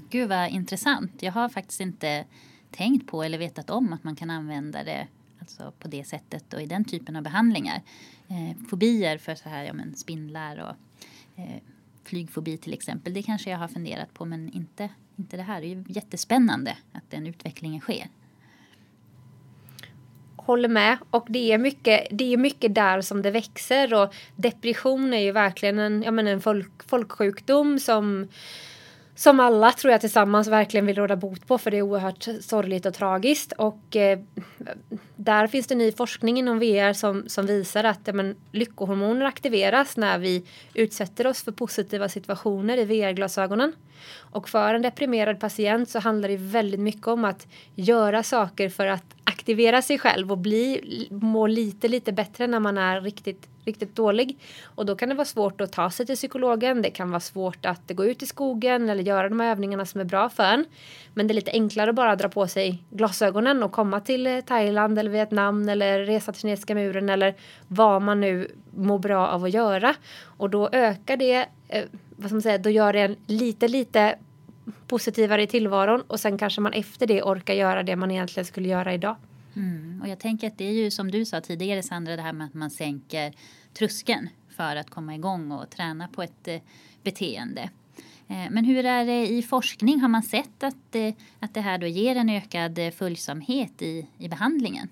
Gud 0.10 0.30
vad 0.30 0.50
intressant. 0.50 1.24
Jag 1.24 1.32
har 1.32 1.50
faktiskt 1.50 1.82
inte 1.82 2.26
tänkt 2.72 3.08
på 3.08 3.24
eller 3.24 3.38
vetat 3.38 3.70
om 3.70 3.94
att 3.94 4.04
man 4.04 4.16
kan 4.16 4.30
använda 4.30 4.84
det 4.84 5.08
alltså 5.40 5.74
på 5.80 5.88
det 5.88 6.04
sättet 6.04 6.54
och 6.54 6.62
i 6.62 6.66
den 6.66 6.86
typen 6.86 7.16
av 7.16 7.24
behandlingar. 7.24 7.82
Eh, 8.28 8.68
fobier 8.70 9.18
för 9.18 9.36
så 9.36 9.50
här, 9.50 9.64
ja, 9.64 9.74
men 9.74 9.96
spindlar 9.96 10.58
och 10.58 10.76
eh, 11.42 11.62
flygfobi 12.10 12.58
till 12.58 12.74
exempel. 12.74 13.14
Det 13.14 13.24
kanske 13.24 13.50
jag 13.50 13.58
har 13.58 13.68
funderat 13.68 14.14
på 14.14 14.26
men 14.26 14.50
inte, 14.50 14.90
inte 15.16 15.38
det 15.38 15.44
här. 15.44 15.62
Det 15.62 15.68
är 15.68 15.76
ju 15.76 15.84
jättespännande 15.88 16.78
att 16.92 17.04
den 17.10 17.28
utvecklingen 17.28 17.82
sker. 17.82 18.08
Håller 20.36 20.70
med. 20.70 20.98
Och 21.10 21.26
det 21.30 21.52
är, 21.52 21.58
mycket, 21.58 22.08
det 22.12 22.34
är 22.34 22.38
mycket 22.38 22.76
där 22.76 23.02
som 23.02 23.22
det 23.22 23.32
växer. 23.32 23.94
Och 23.94 24.16
depression 24.36 25.14
är 25.14 25.20
ju 25.20 25.32
verkligen 25.32 25.80
en, 25.80 26.04
ja, 26.04 26.12
men 26.12 26.28
en 26.28 26.42
folk, 26.42 26.84
folksjukdom 26.90 27.80
som 27.80 28.28
som 29.20 29.40
alla 29.40 29.72
tror 29.72 29.92
jag 29.92 30.02
tillsammans 30.02 30.48
verkligen 30.48 30.86
vill 30.86 30.96
råda 30.96 31.16
bot 31.16 31.48
på 31.48 31.58
för 31.58 31.72
det 31.72 31.78
är 31.78 31.82
oerhört 31.82 32.28
sorgligt 32.42 32.86
och 32.86 32.94
tragiskt. 32.94 33.52
Och 33.52 33.96
eh, 33.96 34.20
där 35.16 35.48
finns 35.48 35.68
det 35.68 35.76
ny 35.76 35.92
forskning 35.92 36.38
inom 36.38 36.60
VR 36.60 36.94
som, 36.94 37.24
som 37.30 37.46
visar 37.46 37.84
att 37.84 38.00
ja, 38.04 38.14
men, 38.14 38.36
lyckohormoner 38.52 39.26
aktiveras 39.26 39.98
när 39.98 40.20
vi 40.20 40.46
utsätter 40.74 41.28
oss 41.28 41.44
för 41.44 41.52
positiva 41.52 42.10
situationer 42.10 42.78
i 42.78 42.86
VR-glasögonen. 42.86 43.74
Och 44.16 44.50
för 44.50 44.74
en 44.74 44.82
deprimerad 44.82 45.40
patient 45.40 45.90
så 45.90 46.00
handlar 46.00 46.30
det 46.30 46.38
väldigt 46.38 46.80
mycket 46.80 47.08
om 47.08 47.26
att 47.26 47.48
göra 47.76 48.24
saker 48.24 48.70
för 48.70 48.88
att 48.88 49.16
aktivera 49.24 49.82
sig 49.82 50.00
själv 50.00 50.32
och 50.32 50.38
bli, 50.38 51.08
må 51.12 51.48
lite, 51.48 51.88
lite 51.88 52.12
bättre 52.12 52.48
när 52.48 52.60
man 52.60 52.78
är 52.78 53.02
riktigt, 53.02 53.48
riktigt 53.70 53.96
dålig. 53.96 54.38
Och 54.64 54.86
då 54.86 54.96
kan 54.96 55.10
det 55.10 55.16
vara 55.16 55.26
svårt 55.26 55.62
att 55.62 55.72
ta 55.72 55.90
sig 55.90 56.06
till 56.06 56.16
psykologen. 56.16 56.82
Det 56.82 56.90
kan 56.90 57.10
vara 57.10 57.20
svårt 57.20 57.66
att 57.66 57.82
gå 57.88 58.06
ut 58.06 58.24
i 58.24 58.26
skogen 58.26 58.90
eller 58.90 59.04
göra 59.04 59.30
de 59.30 59.40
här 59.40 59.52
övningarna 59.52 59.86
som 59.86 60.02
är 60.02 60.06
bra 60.06 60.30
för 60.30 60.44
en. 60.44 60.66
Men 61.14 61.28
det 61.28 61.32
är 61.32 61.36
lite 61.36 61.52
enklare 61.52 61.90
att 61.90 61.96
bara 61.96 62.16
dra 62.16 62.30
på 62.30 62.48
sig 62.48 62.84
glasögonen 62.90 63.64
och 63.64 63.72
komma 63.72 64.00
till 64.00 64.28
eh, 64.28 64.42
Thailand 64.42 65.00
eller 65.00 65.12
Vietnam 65.12 65.70
eller 65.70 66.00
resa 66.00 66.32
till 66.32 66.42
kinesiska 66.42 66.76
muren 66.76 67.10
eller 67.10 67.36
vad 67.68 68.02
man 68.02 68.22
nu 68.22 68.52
mår 68.76 69.00
bra 69.00 69.28
av 69.28 69.44
att 69.44 69.54
göra. 69.54 69.96
Och 70.24 70.50
då 70.50 70.70
ökar 70.72 71.18
det, 71.18 71.46
eh, 71.68 71.86
vad 72.16 72.26
ska 72.26 72.36
man 72.36 72.42
säga, 72.42 72.58
då 72.58 72.70
gör 72.70 72.94
det 72.94 73.00
en 73.00 73.16
lite, 73.28 73.68
lite 73.68 74.16
positivare 74.88 75.44
i 75.44 75.48
tillvaron 75.48 76.02
och 76.08 76.20
sen 76.20 76.38
kanske 76.38 76.62
man 76.62 76.74
efter 76.74 77.08
det 77.08 77.24
orkar 77.24 77.54
göra 77.54 77.84
det 77.84 77.96
man 77.96 78.12
egentligen 78.12 78.46
skulle 78.46 78.68
göra 78.68 78.94
idag. 78.94 79.16
Mm. 79.56 80.02
Och 80.02 80.08
jag 80.08 80.20
tänker 80.20 80.48
att 80.48 80.58
det 80.58 80.68
är 80.68 80.74
ju 80.74 80.92
som 80.92 81.12
du 81.12 81.26
sa 81.26 81.42
tidigare 81.42 81.84
Sandra, 81.84 82.16
det 82.16 82.22
här 82.22 82.34
med 82.34 82.48
att 82.48 82.54
man 82.54 82.70
sänker 82.70 83.34
tröskeln 83.74 84.30
för 84.50 84.76
att 84.76 84.90
komma 84.90 85.16
igång 85.16 85.52
och 85.52 85.70
träna 85.70 86.08
på 86.08 86.24
ett 86.24 86.48
eh, 86.48 86.62
beteende. 87.04 87.70
Eh, 88.28 88.50
men 88.50 88.66
hur 88.66 88.86
är 88.86 89.06
det 89.06 89.28
i 89.28 89.42
forskning? 89.42 90.00
Har 90.00 90.08
man 90.08 90.24
sett 90.24 90.64
att, 90.64 90.96
eh, 90.96 91.14
att 91.40 91.54
det 91.54 91.62
här 91.62 91.78
då 91.78 91.88
ger 91.88 92.16
en 92.16 92.30
ökad 92.30 92.80
följsamhet 92.94 93.82
i, 93.82 94.08
i 94.18 94.30
behandlingen? 94.30 94.90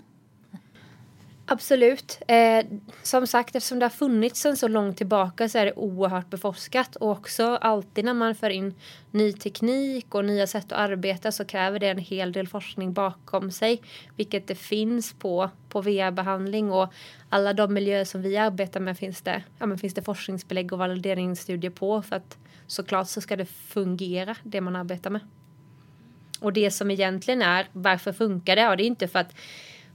Absolut. 1.49 2.21
Eh, 2.27 2.65
som 3.03 3.27
sagt, 3.27 3.55
eftersom 3.55 3.79
det 3.79 3.85
har 3.85 3.89
funnits 3.89 4.41
sen 4.41 4.57
så 4.57 4.67
långt 4.67 4.97
tillbaka 4.97 5.49
så 5.49 5.57
är 5.57 5.65
det 5.65 5.73
oerhört 5.73 6.29
beforskat. 6.29 6.95
Och 6.95 7.11
också 7.11 7.55
alltid 7.55 8.05
när 8.05 8.13
man 8.13 8.35
för 8.35 8.49
in 8.49 8.75
ny 9.11 9.33
teknik 9.33 10.15
och 10.15 10.25
nya 10.25 10.47
sätt 10.47 10.71
att 10.71 10.79
arbeta 10.79 11.31
så 11.31 11.45
kräver 11.45 11.79
det 11.79 11.87
en 11.87 11.97
hel 11.97 12.31
del 12.31 12.47
forskning 12.47 12.93
bakom 12.93 13.51
sig. 13.51 13.81
Vilket 14.15 14.47
det 14.47 14.55
finns 14.55 15.13
på, 15.13 15.49
på 15.69 15.81
VR-behandling 15.81 16.71
och 16.71 16.93
alla 17.29 17.53
de 17.53 17.73
miljöer 17.73 18.05
som 18.05 18.21
vi 18.21 18.37
arbetar 18.37 18.79
med 18.79 18.97
finns 18.97 19.21
det, 19.21 19.43
ja, 19.59 19.65
men 19.65 19.77
finns 19.77 19.93
det 19.93 20.01
forskningsbelägg 20.01 20.73
och 20.73 20.79
valideringsstudier 20.79 21.71
på. 21.71 22.01
För 22.01 22.15
att 22.15 22.37
såklart 22.67 23.07
så 23.07 23.21
ska 23.21 23.35
det 23.35 23.45
fungera, 23.45 24.35
det 24.43 24.61
man 24.61 24.75
arbetar 24.75 25.09
med. 25.09 25.21
Och 26.39 26.53
det 26.53 26.71
som 26.71 26.91
egentligen 26.91 27.41
är, 27.41 27.67
varför 27.73 28.13
funkar 28.13 28.55
det? 28.55 28.61
Ja, 28.61 28.75
det 28.75 28.83
är 28.83 28.87
inte 28.87 29.07
för 29.07 29.19
att 29.19 29.33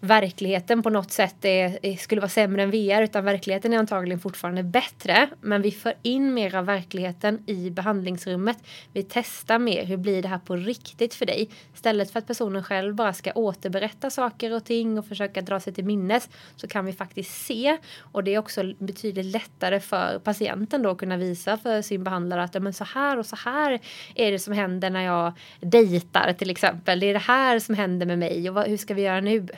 verkligheten 0.04 0.82
på 0.82 0.90
något 0.90 1.12
sätt 1.12 1.44
är, 1.44 1.96
skulle 1.96 2.20
vara 2.20 2.28
sämre 2.28 2.62
än 2.62 2.70
VR 2.70 3.02
utan 3.02 3.24
verkligheten 3.24 3.72
är 3.72 3.78
antagligen 3.78 4.20
fortfarande 4.20 4.62
bättre. 4.62 5.28
Men 5.40 5.62
vi 5.62 5.70
för 5.70 5.94
in 6.02 6.34
mer 6.34 6.54
av 6.54 6.66
verkligheten 6.66 7.42
i 7.46 7.70
behandlingsrummet. 7.70 8.58
Vi 8.92 9.02
testar 9.02 9.58
mer, 9.58 9.84
hur 9.84 9.96
blir 9.96 10.22
det 10.22 10.28
här 10.28 10.38
på 10.38 10.56
riktigt 10.56 11.14
för 11.14 11.26
dig? 11.26 11.48
Istället 11.74 12.10
för 12.10 12.18
att 12.18 12.26
personen 12.26 12.64
själv 12.64 12.94
bara 12.94 13.12
ska 13.12 13.32
återberätta 13.32 14.10
saker 14.10 14.52
och 14.52 14.64
ting 14.64 14.98
och 14.98 15.06
försöka 15.06 15.40
dra 15.40 15.60
sig 15.60 15.72
till 15.72 15.84
minnes 15.84 16.28
så 16.56 16.68
kan 16.68 16.84
vi 16.84 16.92
faktiskt 16.92 17.46
se. 17.46 17.76
Och 17.98 18.24
det 18.24 18.34
är 18.34 18.38
också 18.38 18.72
betydligt 18.78 19.26
lättare 19.26 19.80
för 19.80 20.18
patienten 20.18 20.82
då 20.82 20.90
att 20.90 20.98
kunna 20.98 21.16
visa 21.16 21.56
för 21.56 21.82
sin 21.82 22.04
behandlare 22.04 22.42
att 22.42 22.62
men 22.62 22.72
så 22.72 22.84
här 22.84 23.18
och 23.18 23.26
så 23.26 23.36
här 23.36 23.80
är 24.14 24.32
det 24.32 24.38
som 24.38 24.52
händer 24.52 24.90
när 24.90 25.02
jag 25.02 25.32
dejtar 25.60 26.32
till 26.32 26.50
exempel. 26.50 27.00
Det 27.00 27.06
är 27.06 27.12
det 27.12 27.18
här 27.18 27.58
som 27.58 27.74
händer 27.74 28.06
med 28.06 28.18
mig 28.18 28.48
och 28.48 28.54
vad, 28.54 28.66
hur 28.66 28.76
ska 28.76 28.94
vi 28.94 29.02
göra 29.02 29.20
nu? 29.20 29.48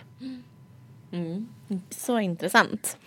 Mm. 1.15 1.49
Så 1.91 2.21
intressant. 2.21 2.99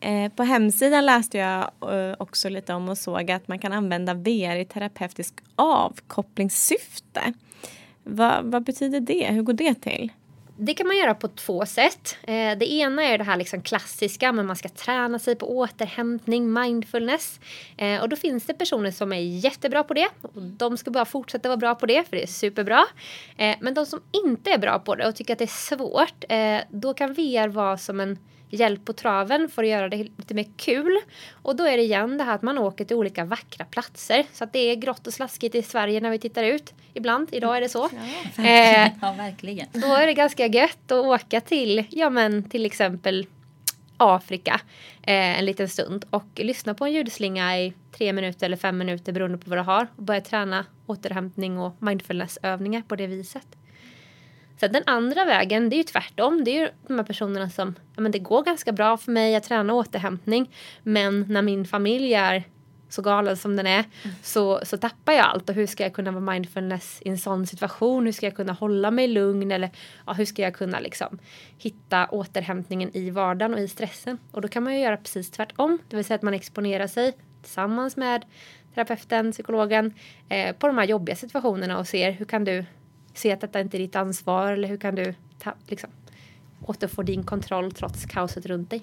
Eh, 0.00 0.32
på 0.32 0.42
hemsidan 0.42 1.06
läste 1.06 1.38
jag 1.38 1.70
eh, 1.94 2.16
också 2.18 2.48
lite 2.48 2.74
om 2.74 2.88
och 2.88 2.98
såg 2.98 3.30
att 3.30 3.48
man 3.48 3.58
kan 3.58 3.72
använda 3.72 4.14
VR 4.14 4.56
i 4.56 4.64
terapeutisk 4.64 5.34
avkopplingssyfte. 5.56 7.32
Va, 8.04 8.40
vad 8.42 8.64
betyder 8.64 9.00
det? 9.00 9.26
Hur 9.30 9.42
går 9.42 9.52
det 9.52 9.74
till? 9.74 10.12
Det 10.60 10.74
kan 10.74 10.86
man 10.86 10.96
göra 10.96 11.14
på 11.14 11.28
två 11.28 11.66
sätt. 11.66 12.16
Eh, 12.22 12.58
det 12.58 12.72
ena 12.72 13.02
är 13.04 13.18
det 13.18 13.24
här 13.24 13.36
liksom 13.36 13.62
klassiska, 13.62 14.32
men 14.32 14.46
man 14.46 14.56
ska 14.56 14.68
träna 14.68 15.18
sig 15.18 15.36
på 15.36 15.58
återhämtning, 15.58 16.52
mindfulness. 16.52 17.40
Eh, 17.76 18.00
och 18.02 18.08
då 18.08 18.16
finns 18.16 18.46
det 18.46 18.54
personer 18.54 18.90
som 18.90 19.12
är 19.12 19.20
jättebra 19.20 19.84
på 19.84 19.94
det. 19.94 20.08
Och 20.22 20.42
de 20.42 20.76
ska 20.76 20.90
bara 20.90 21.04
fortsätta 21.04 21.48
vara 21.48 21.56
bra 21.56 21.74
på 21.74 21.86
det, 21.86 22.08
för 22.08 22.16
det 22.16 22.22
är 22.22 22.26
superbra. 22.26 22.84
Eh, 23.36 23.56
men 23.60 23.74
de 23.74 23.86
som 23.86 24.00
inte 24.24 24.50
är 24.50 24.58
bra 24.58 24.78
på 24.78 24.94
det 24.94 25.08
och 25.08 25.16
tycker 25.16 25.32
att 25.32 25.38
det 25.38 25.44
är 25.44 25.76
svårt, 25.76 26.24
eh, 26.28 26.58
då 26.70 26.94
kan 26.94 27.12
VR 27.12 27.48
vara 27.48 27.78
som 27.78 28.00
en 28.00 28.18
hjälp 28.50 28.84
på 28.84 28.92
traven 28.92 29.48
för 29.48 29.62
att 29.62 29.68
göra 29.68 29.88
det 29.88 29.96
lite 29.96 30.34
mer 30.34 30.46
kul. 30.56 30.98
Och 31.42 31.56
då 31.56 31.64
är 31.64 31.76
det 31.76 31.82
igen 31.82 32.18
det 32.18 32.24
här 32.24 32.34
att 32.34 32.42
man 32.42 32.58
åker 32.58 32.84
till 32.84 32.96
olika 32.96 33.24
vackra 33.24 33.64
platser. 33.64 34.26
Så 34.32 34.44
att 34.44 34.52
det 34.52 34.58
är 34.58 34.76
grått 34.76 35.06
och 35.06 35.14
slaskigt 35.14 35.54
i 35.54 35.62
Sverige 35.62 36.00
när 36.00 36.10
vi 36.10 36.18
tittar 36.18 36.44
ut 36.44 36.74
ibland. 36.94 37.28
Idag 37.32 37.56
är 37.56 37.60
det 37.60 37.68
så. 37.68 37.90
Ja, 38.36 38.44
eh, 38.44 38.92
ja 39.02 39.12
verkligen. 39.12 39.66
Då 39.72 39.94
är 39.94 40.06
det 40.06 40.14
ganska 40.14 40.46
gött 40.46 40.92
att 40.92 41.04
åka 41.04 41.40
till, 41.40 41.84
ja 41.90 42.10
men 42.10 42.50
till 42.50 42.66
exempel 42.66 43.26
Afrika 43.96 44.60
eh, 45.02 45.38
en 45.38 45.44
liten 45.44 45.68
stund 45.68 46.04
och 46.10 46.26
lyssna 46.36 46.74
på 46.74 46.84
en 46.84 46.92
ljudslinga 46.92 47.58
i 47.58 47.72
tre 47.92 48.12
minuter 48.12 48.46
eller 48.46 48.56
fem 48.56 48.78
minuter 48.78 49.12
beroende 49.12 49.38
på 49.38 49.50
vad 49.50 49.58
du 49.58 49.62
har 49.62 49.86
och 49.96 50.02
börja 50.02 50.20
träna 50.20 50.66
återhämtning 50.86 51.58
och 51.58 51.82
mindfulnessövningar 51.82 52.82
på 52.88 52.96
det 52.96 53.06
viset. 53.06 53.46
Sen 54.60 54.72
den 54.72 54.82
andra 54.86 55.24
vägen, 55.24 55.70
det 55.70 55.76
är 55.76 55.78
ju 55.78 55.82
tvärtom. 55.82 56.44
Det 56.44 56.50
är 56.50 56.60
ju 56.60 56.70
de 56.86 56.94
här 56.94 57.04
personerna 57.04 57.50
som, 57.50 57.74
ja 57.94 58.00
men 58.00 58.12
det 58.12 58.18
går 58.18 58.42
ganska 58.42 58.72
bra 58.72 58.96
för 58.96 59.12
mig, 59.12 59.32
jag 59.32 59.42
tränar 59.42 59.74
återhämtning. 59.74 60.50
Men 60.82 61.26
när 61.28 61.42
min 61.42 61.64
familj 61.64 62.14
är 62.14 62.44
så 62.88 63.02
galen 63.02 63.36
som 63.36 63.56
den 63.56 63.66
är 63.66 63.84
mm. 64.02 64.16
så, 64.22 64.60
så 64.62 64.76
tappar 64.76 65.12
jag 65.12 65.26
allt. 65.26 65.48
Och 65.48 65.54
hur 65.54 65.66
ska 65.66 65.82
jag 65.82 65.92
kunna 65.92 66.10
vara 66.10 66.32
mindfulness 66.32 66.98
i 67.02 67.08
en 67.08 67.18
sån 67.18 67.46
situation? 67.46 68.06
Hur 68.06 68.12
ska 68.12 68.26
jag 68.26 68.36
kunna 68.36 68.52
hålla 68.52 68.90
mig 68.90 69.08
lugn? 69.08 69.52
Eller 69.52 69.70
ja, 70.06 70.12
hur 70.12 70.24
ska 70.24 70.42
jag 70.42 70.54
kunna 70.54 70.80
liksom 70.80 71.18
hitta 71.58 72.06
återhämtningen 72.06 72.96
i 72.96 73.10
vardagen 73.10 73.54
och 73.54 73.60
i 73.60 73.68
stressen? 73.68 74.18
Och 74.32 74.40
då 74.40 74.48
kan 74.48 74.62
man 74.62 74.74
ju 74.74 74.80
göra 74.80 74.96
precis 74.96 75.30
tvärtom. 75.30 75.78
Det 75.88 75.96
vill 75.96 76.04
säga 76.04 76.14
att 76.14 76.22
man 76.22 76.34
exponerar 76.34 76.86
sig 76.86 77.12
tillsammans 77.42 77.96
med 77.96 78.24
terapeuten, 78.74 79.32
psykologen 79.32 79.94
eh, 80.28 80.56
på 80.56 80.66
de 80.66 80.78
här 80.78 80.84
jobbiga 80.84 81.16
situationerna 81.16 81.78
och 81.78 81.88
ser 81.88 82.10
hur 82.10 82.24
kan 82.24 82.44
du 82.44 82.64
se 83.18 83.32
att 83.32 83.40
detta 83.40 83.60
inte 83.60 83.76
är 83.76 83.78
ditt 83.78 83.96
ansvar 83.96 84.52
eller 84.52 84.68
hur 84.68 84.76
kan 84.76 84.94
du 84.94 85.14
ta, 85.38 85.54
liksom, 85.66 85.90
återfå 86.66 87.02
din 87.02 87.24
kontroll 87.24 87.72
trots 87.72 88.06
kaoset 88.06 88.46
runt 88.46 88.70
dig. 88.70 88.82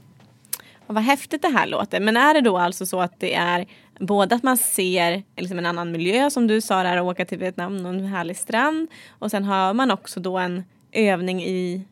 Och 0.87 0.95
vad 0.95 1.03
häftigt 1.03 1.41
det 1.41 1.47
här 1.47 1.67
låter. 1.67 1.99
Men 1.99 2.17
är 2.17 2.33
det 2.33 2.41
då 2.41 2.57
alltså 2.57 2.85
så 2.85 3.01
att 3.01 3.19
det 3.19 3.35
är 3.35 3.65
både 3.99 4.35
att 4.35 4.43
man 4.43 4.57
ser 4.57 5.23
liksom 5.37 5.57
en 5.57 5.65
annan 5.65 5.91
miljö 5.91 6.29
som 6.29 6.47
du 6.47 6.61
sa 6.61 6.83
där, 6.83 7.01
åka 7.01 7.25
till 7.25 7.37
Vietnam 7.37 7.85
och 7.85 7.93
en 7.93 8.05
härlig 8.05 8.37
strand 8.37 8.87
och 9.09 9.31
sen 9.31 9.43
har 9.43 9.73
man 9.73 9.91
också 9.91 10.19
då 10.19 10.37
en 10.37 10.63
övning 10.91 11.43
i 11.43 11.87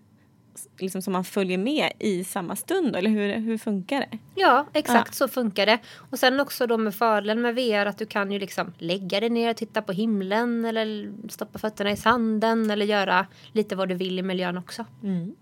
liksom 0.77 1.01
som 1.01 1.13
man 1.13 1.23
följer 1.23 1.57
med 1.57 1.91
i 1.99 2.23
samma 2.23 2.55
stund? 2.55 2.95
Eller 2.95 3.09
hur, 3.09 3.39
hur 3.39 3.57
funkar 3.57 3.99
det? 3.99 4.17
Ja, 4.35 4.65
exakt 4.73 5.07
ja. 5.07 5.13
så 5.13 5.27
funkar 5.27 5.65
det. 5.65 5.79
Och 5.97 6.19
sen 6.19 6.39
också 6.39 6.67
då 6.67 6.77
med 6.77 6.95
fördelen 6.95 7.41
med 7.41 7.55
VR 7.55 7.85
att 7.85 7.97
du 7.97 8.05
kan 8.05 8.31
ju 8.31 8.39
liksom 8.39 8.73
lägga 8.77 9.19
dig 9.19 9.29
ner 9.29 9.49
och 9.49 9.57
titta 9.57 9.81
på 9.81 9.91
himlen 9.91 10.65
eller 10.65 11.13
stoppa 11.29 11.59
fötterna 11.59 11.91
i 11.91 11.97
sanden 11.97 12.71
eller 12.71 12.85
göra 12.85 13.27
lite 13.51 13.75
vad 13.75 13.89
du 13.89 13.95
vill 13.95 14.19
i 14.19 14.23
miljön 14.23 14.57
också. 14.57 14.85
Mm. 15.03 15.35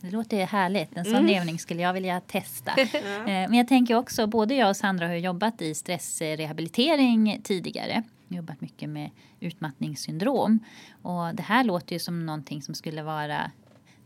Det 0.00 0.10
låter 0.10 0.46
härligt. 0.46 0.96
En 0.96 1.04
sån 1.04 1.14
mm. 1.14 1.40
övning 1.40 1.58
skulle 1.58 1.82
jag 1.82 1.92
vilja 1.92 2.20
testa. 2.20 2.72
ja. 2.76 2.86
Eh, 3.20 3.24
men 3.24 3.54
jag 3.54 3.68
tänker 3.68 3.94
också, 3.94 4.26
både 4.26 4.54
jag 4.54 4.68
och 4.68 4.76
Sandra 4.76 5.06
har 5.06 5.14
jobbat 5.14 5.62
i 5.62 5.74
stressrehabilitering 5.74 7.40
tidigare. 7.44 8.02
Jobbat 8.28 8.60
mycket 8.60 8.88
med 8.88 9.10
utmattningssyndrom. 9.40 10.58
Och 11.02 11.34
det 11.34 11.42
här 11.42 11.64
låter 11.64 11.92
ju 11.92 11.98
som 11.98 12.26
någonting 12.26 12.62
som 12.62 12.74
skulle 12.74 13.02
vara 13.02 13.50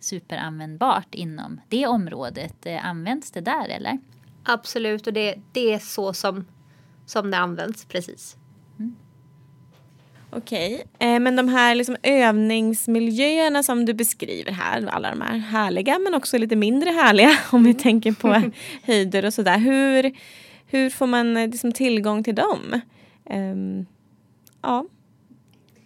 superanvändbart 0.04 1.14
inom 1.14 1.60
det 1.68 1.86
området. 1.86 2.66
Eh, 2.66 2.86
används 2.86 3.30
det 3.30 3.40
där 3.40 3.68
eller? 3.68 3.98
Absolut 4.44 5.06
och 5.06 5.12
det, 5.12 5.34
det 5.52 5.72
är 5.72 5.78
så 5.78 6.12
som, 6.12 6.44
som 7.06 7.30
det 7.30 7.36
används 7.36 7.84
precis. 7.84 8.36
Mm. 8.78 8.96
Okej, 10.30 10.84
eh, 10.98 11.20
men 11.20 11.36
de 11.36 11.48
här 11.48 11.74
liksom 11.74 11.96
övningsmiljöerna 12.02 13.62
som 13.62 13.84
du 13.84 13.94
beskriver 13.94 14.52
här, 14.52 14.86
alla 14.86 15.10
de 15.10 15.20
här 15.20 15.38
härliga 15.38 15.98
men 15.98 16.14
också 16.14 16.38
lite 16.38 16.56
mindre 16.56 16.90
härliga 16.90 17.38
om 17.52 17.64
vi 17.64 17.70
mm. 17.70 17.82
tänker 17.82 18.12
på 18.12 18.52
höjder 18.82 19.24
och 19.24 19.34
sådär. 19.34 19.58
Hur, 19.58 20.12
hur 20.66 20.90
får 20.90 21.06
man 21.06 21.36
eh, 21.36 21.48
liksom 21.48 21.72
tillgång 21.72 22.24
till 22.24 22.34
dem? 22.34 22.80
Um, 23.30 23.86
ja, 24.62 24.86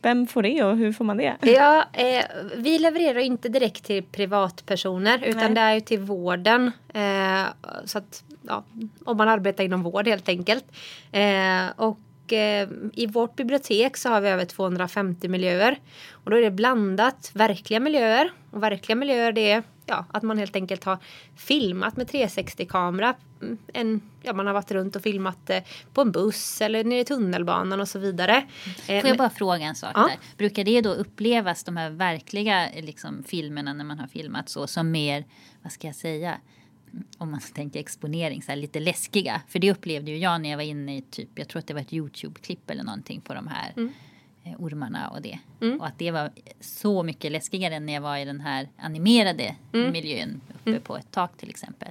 vem 0.02 0.26
får 0.26 0.42
det 0.42 0.62
och 0.64 0.76
hur 0.76 0.92
får 0.92 1.04
man 1.04 1.16
det? 1.16 1.36
Ja, 1.40 1.84
eh, 1.92 2.24
vi 2.56 2.78
levererar 2.78 3.18
inte 3.18 3.48
direkt 3.48 3.84
till 3.84 4.02
privatpersoner 4.02 5.24
utan 5.24 5.40
Nej. 5.40 5.54
det 5.54 5.60
är 5.60 5.74
ju 5.74 5.80
till 5.80 6.00
vården. 6.00 6.72
Eh, 6.94 7.42
så 7.84 7.98
att, 7.98 8.24
ja, 8.42 8.64
om 9.04 9.16
man 9.16 9.28
arbetar 9.28 9.64
inom 9.64 9.82
vård 9.82 10.08
helt 10.08 10.28
enkelt. 10.28 10.64
Eh, 11.12 11.66
och 11.76 12.32
eh, 12.32 12.68
i 12.92 13.06
vårt 13.06 13.36
bibliotek 13.36 13.96
så 13.96 14.08
har 14.08 14.20
vi 14.20 14.28
över 14.28 14.44
250 14.44 15.28
miljöer. 15.28 15.78
Och 16.10 16.30
då 16.30 16.36
är 16.36 16.42
det 16.42 16.50
blandat 16.50 17.30
verkliga 17.34 17.80
miljöer. 17.80 18.30
Och 18.50 18.62
verkliga 18.62 18.96
miljöer 18.96 19.32
det 19.32 19.50
är 19.50 19.62
ja, 19.88 20.06
att 20.12 20.22
man 20.22 20.38
helt 20.38 20.56
enkelt 20.56 20.84
har 20.84 20.98
filmat 21.36 21.96
med 21.96 22.10
360-kamera. 22.10 23.14
Mm, 23.42 23.58
en, 23.72 24.00
ja, 24.22 24.32
man 24.32 24.46
har 24.46 24.54
varit 24.54 24.70
runt 24.70 24.96
och 24.96 25.02
filmat 25.02 25.50
eh, 25.50 25.62
på 25.94 26.00
en 26.00 26.12
buss 26.12 26.60
eller 26.60 26.84
nere 26.84 27.00
i 27.00 27.04
tunnelbanan 27.04 27.80
och 27.80 27.88
så 27.88 27.98
vidare. 27.98 28.46
Får 28.86 28.94
jag 28.94 29.16
bara 29.16 29.30
fråga 29.30 29.66
en 29.66 29.74
sak 29.74 29.92
ja. 29.94 30.00
där? 30.00 30.18
Brukar 30.36 30.64
det 30.64 30.80
då 30.80 30.90
upplevas, 30.90 31.64
de 31.64 31.76
här 31.76 31.90
verkliga 31.90 32.68
liksom, 32.74 33.24
filmerna 33.26 33.72
när 33.72 33.84
man 33.84 33.98
har 33.98 34.06
filmat 34.06 34.48
så, 34.48 34.66
som 34.66 34.90
mer, 34.90 35.24
vad 35.62 35.72
ska 35.72 35.86
jag 35.86 35.96
säga, 35.96 36.38
om 37.18 37.30
man 37.30 37.40
tänker 37.40 37.80
exponering, 37.80 38.42
så 38.42 38.52
här, 38.52 38.56
lite 38.56 38.80
läskiga. 38.80 39.42
För 39.48 39.58
det 39.58 39.70
upplevde 39.70 40.10
ju 40.10 40.18
jag 40.18 40.40
när 40.40 40.50
jag 40.50 40.56
var 40.56 40.64
inne 40.64 40.96
i 40.96 41.02
typ, 41.02 41.28
jag 41.34 41.48
tror 41.48 41.60
att 41.60 41.66
det 41.66 41.74
var 41.74 41.80
ett 41.80 41.92
YouTube-klipp 41.92 42.70
eller 42.70 42.82
någonting 42.82 43.20
på 43.20 43.34
de 43.34 43.46
här 43.46 43.72
mm. 43.76 43.92
Eh, 44.48 44.64
ormarna 44.64 45.08
och 45.08 45.22
det. 45.22 45.38
Mm. 45.60 45.80
Och 45.80 45.86
att 45.86 45.98
det 45.98 46.10
var 46.10 46.30
så 46.60 47.02
mycket 47.02 47.32
läskigare 47.32 47.74
än 47.74 47.86
när 47.86 47.92
jag 47.92 48.00
var 48.00 48.16
i 48.16 48.24
den 48.24 48.40
här 48.40 48.68
animerade 48.78 49.54
mm. 49.72 49.92
miljön 49.92 50.40
uppe 50.54 50.70
mm. 50.70 50.82
på 50.82 50.96
ett 50.96 51.10
tak 51.10 51.36
till 51.36 51.50
exempel. 51.50 51.88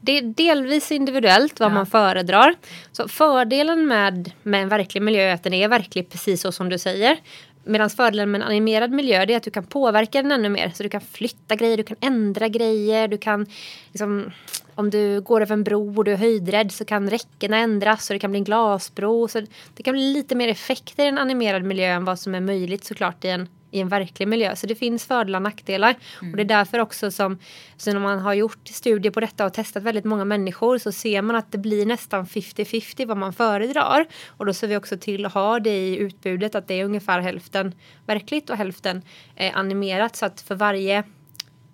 Det 0.00 0.18
är 0.18 0.22
delvis 0.22 0.92
individuellt 0.92 1.60
vad 1.60 1.70
ja. 1.70 1.74
man 1.74 1.86
föredrar. 1.86 2.54
Så 2.92 3.08
fördelen 3.08 3.86
med, 3.86 4.32
med 4.42 4.62
en 4.62 4.68
verklig 4.68 5.02
miljö 5.02 5.22
är 5.22 5.34
att 5.34 5.42
den 5.42 5.52
är 5.52 5.68
verklig 5.68 6.10
precis 6.10 6.40
så 6.40 6.52
som 6.52 6.68
du 6.68 6.78
säger. 6.78 7.18
Medan 7.64 7.90
fördelen 7.90 8.30
med 8.30 8.40
en 8.40 8.46
animerad 8.46 8.90
miljö 8.90 9.22
är 9.22 9.36
att 9.36 9.42
du 9.42 9.50
kan 9.50 9.66
påverka 9.66 10.22
den 10.22 10.32
ännu 10.32 10.48
mer. 10.48 10.72
Så 10.74 10.82
du 10.82 10.88
kan 10.88 11.00
flytta 11.00 11.56
grejer, 11.56 11.76
du 11.76 11.82
kan 11.82 11.96
ändra 12.00 12.48
grejer, 12.48 13.08
du 13.08 13.18
kan 13.18 13.46
liksom, 13.92 14.32
om 14.74 14.90
du 14.90 15.20
går 15.20 15.40
över 15.40 15.52
en 15.52 15.64
bro 15.64 15.96
och 15.96 16.04
du 16.04 16.12
är 16.12 16.16
höjdrädd 16.16 16.72
så 16.72 16.84
kan 16.84 17.10
räckena 17.10 17.56
ändras 17.56 18.10
och 18.10 18.14
det 18.14 18.18
kan 18.18 18.30
bli 18.30 18.38
en 18.38 18.44
glasbro. 18.44 19.28
Så 19.28 19.42
det 19.74 19.82
kan 19.82 19.92
bli 19.92 20.12
lite 20.12 20.34
mer 20.34 20.48
effekter 20.48 21.04
i 21.04 21.08
en 21.08 21.18
animerad 21.18 21.64
miljö 21.64 21.86
än 21.86 22.04
vad 22.04 22.18
som 22.18 22.34
är 22.34 22.40
möjligt 22.40 22.84
såklart 22.84 23.24
i 23.24 23.28
en 23.28 23.48
i 23.72 23.80
en 23.80 23.88
verklig 23.88 24.28
miljö. 24.28 24.56
Så 24.56 24.66
det 24.66 24.74
finns 24.74 25.04
fördelar 25.04 25.38
och 25.38 25.42
nackdelar. 25.42 25.94
Mm. 26.20 26.32
Och 26.32 26.36
det 26.36 26.42
är 26.42 26.58
därför 26.58 26.78
också 26.78 27.10
som 27.10 27.38
så 27.76 27.92
när 27.92 28.00
man 28.00 28.18
har 28.18 28.34
gjort 28.34 28.68
studier 28.68 29.12
på 29.12 29.20
detta 29.20 29.46
och 29.46 29.54
testat 29.54 29.82
väldigt 29.82 30.04
många 30.04 30.24
människor 30.24 30.78
så 30.78 30.92
ser 30.92 31.22
man 31.22 31.36
att 31.36 31.52
det 31.52 31.58
blir 31.58 31.86
nästan 31.86 32.26
50-50 32.26 33.06
vad 33.06 33.16
man 33.16 33.32
föredrar. 33.32 34.06
Och 34.26 34.46
då 34.46 34.54
ser 34.54 34.68
vi 34.68 34.76
också 34.76 34.98
till 34.98 35.26
att 35.26 35.34
ha 35.34 35.60
det 35.60 35.88
i 35.88 35.96
utbudet 35.96 36.54
att 36.54 36.68
det 36.68 36.80
är 36.80 36.84
ungefär 36.84 37.20
hälften 37.20 37.74
verkligt 38.06 38.50
och 38.50 38.56
hälften 38.56 39.02
eh, 39.36 39.56
animerat. 39.56 40.16
Så 40.16 40.26
att 40.26 40.40
för 40.40 40.54
varje 40.54 41.04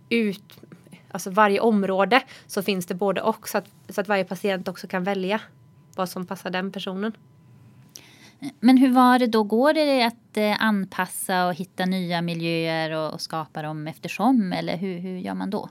ut 0.09 0.61
Alltså 1.11 1.31
varje 1.31 1.61
område 1.61 2.23
så 2.47 2.63
finns 2.63 2.87
det 2.87 2.95
både 2.95 3.21
och 3.23 3.49
så 3.49 3.59
att, 3.59 3.71
så 3.89 4.01
att 4.01 4.09
varje 4.09 4.25
patient 4.25 4.69
också 4.69 4.87
kan 4.87 5.05
välja 5.05 5.41
vad 5.97 6.09
som 6.09 6.27
passar 6.27 6.51
den 6.51 6.73
personen. 6.73 7.13
Men 8.61 8.77
hur 8.77 8.93
var 8.93 9.19
det 9.19 9.27
då? 9.27 9.43
Går 9.43 9.73
det 9.73 10.05
att 10.05 10.37
eh, 10.37 10.65
anpassa 10.65 11.47
och 11.47 11.55
hitta 11.55 11.87
nya 11.87 12.23
miljöer 12.23 12.91
och, 12.91 13.13
och 13.13 13.21
skapa 13.21 13.63
dem 13.63 13.87
eftersom? 13.87 14.53
Eller 14.53 14.77
hur, 14.77 14.99
hur 14.99 15.19
gör 15.19 15.35
man 15.35 15.51
då? 15.51 15.69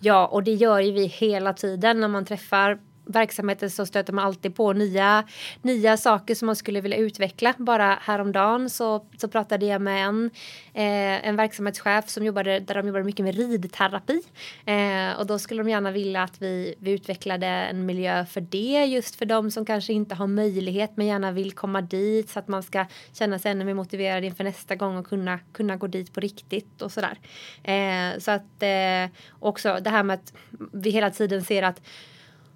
Ja, 0.00 0.26
och 0.26 0.42
det 0.42 0.54
gör 0.54 0.80
ju 0.80 0.92
vi 0.92 1.06
hela 1.06 1.52
tiden 1.52 2.00
när 2.00 2.08
man 2.08 2.24
träffar 2.24 2.78
verksamheten 3.04 3.70
så 3.70 3.86
stöter 3.86 4.12
man 4.12 4.24
alltid 4.24 4.54
på 4.54 4.72
nya, 4.72 5.24
nya 5.62 5.96
saker 5.96 6.34
som 6.34 6.46
man 6.46 6.56
skulle 6.56 6.80
vilja 6.80 6.98
utveckla. 6.98 7.54
Bara 7.58 7.98
häromdagen 8.02 8.70
så, 8.70 9.06
så 9.18 9.28
pratade 9.28 9.66
jag 9.66 9.82
med 9.82 10.06
en, 10.06 10.30
eh, 10.74 11.28
en 11.28 11.36
verksamhetschef 11.36 12.08
som 12.08 12.24
jobbade, 12.24 12.60
där 12.60 12.74
de 12.74 12.86
jobbade 12.86 13.04
mycket 13.04 13.24
med 13.24 13.34
ridterapi. 13.34 14.22
Eh, 14.66 15.18
och 15.18 15.26
då 15.26 15.38
skulle 15.38 15.62
de 15.62 15.70
gärna 15.70 15.90
vilja 15.90 16.22
att 16.22 16.42
vi, 16.42 16.74
vi 16.78 16.90
utvecklade 16.90 17.46
en 17.46 17.86
miljö 17.86 18.26
för 18.26 18.40
det 18.40 18.84
just 18.84 19.16
för 19.16 19.26
de 19.26 19.50
som 19.50 19.64
kanske 19.64 19.92
inte 19.92 20.14
har 20.14 20.26
möjlighet 20.26 20.90
men 20.94 21.06
gärna 21.06 21.32
vill 21.32 21.52
komma 21.52 21.80
dit 21.80 22.30
så 22.30 22.38
att 22.38 22.48
man 22.48 22.62
ska 22.62 22.86
känna 23.12 23.38
sig 23.38 23.52
ännu 23.52 23.64
mer 23.64 23.74
motiverad 23.74 24.24
inför 24.24 24.44
nästa 24.44 24.74
gång 24.74 24.96
och 24.96 25.06
kunna, 25.06 25.38
kunna 25.52 25.76
gå 25.76 25.86
dit 25.86 26.14
på 26.14 26.20
riktigt 26.20 26.82
och 26.82 26.92
sådär. 26.92 27.18
Eh, 27.64 28.18
så 28.18 28.30
att 28.30 28.62
eh, 28.62 29.18
också 29.40 29.78
det 29.80 29.90
här 29.90 30.02
med 30.02 30.14
att 30.14 30.32
vi 30.72 30.90
hela 30.90 31.10
tiden 31.10 31.44
ser 31.44 31.62
att 31.62 31.80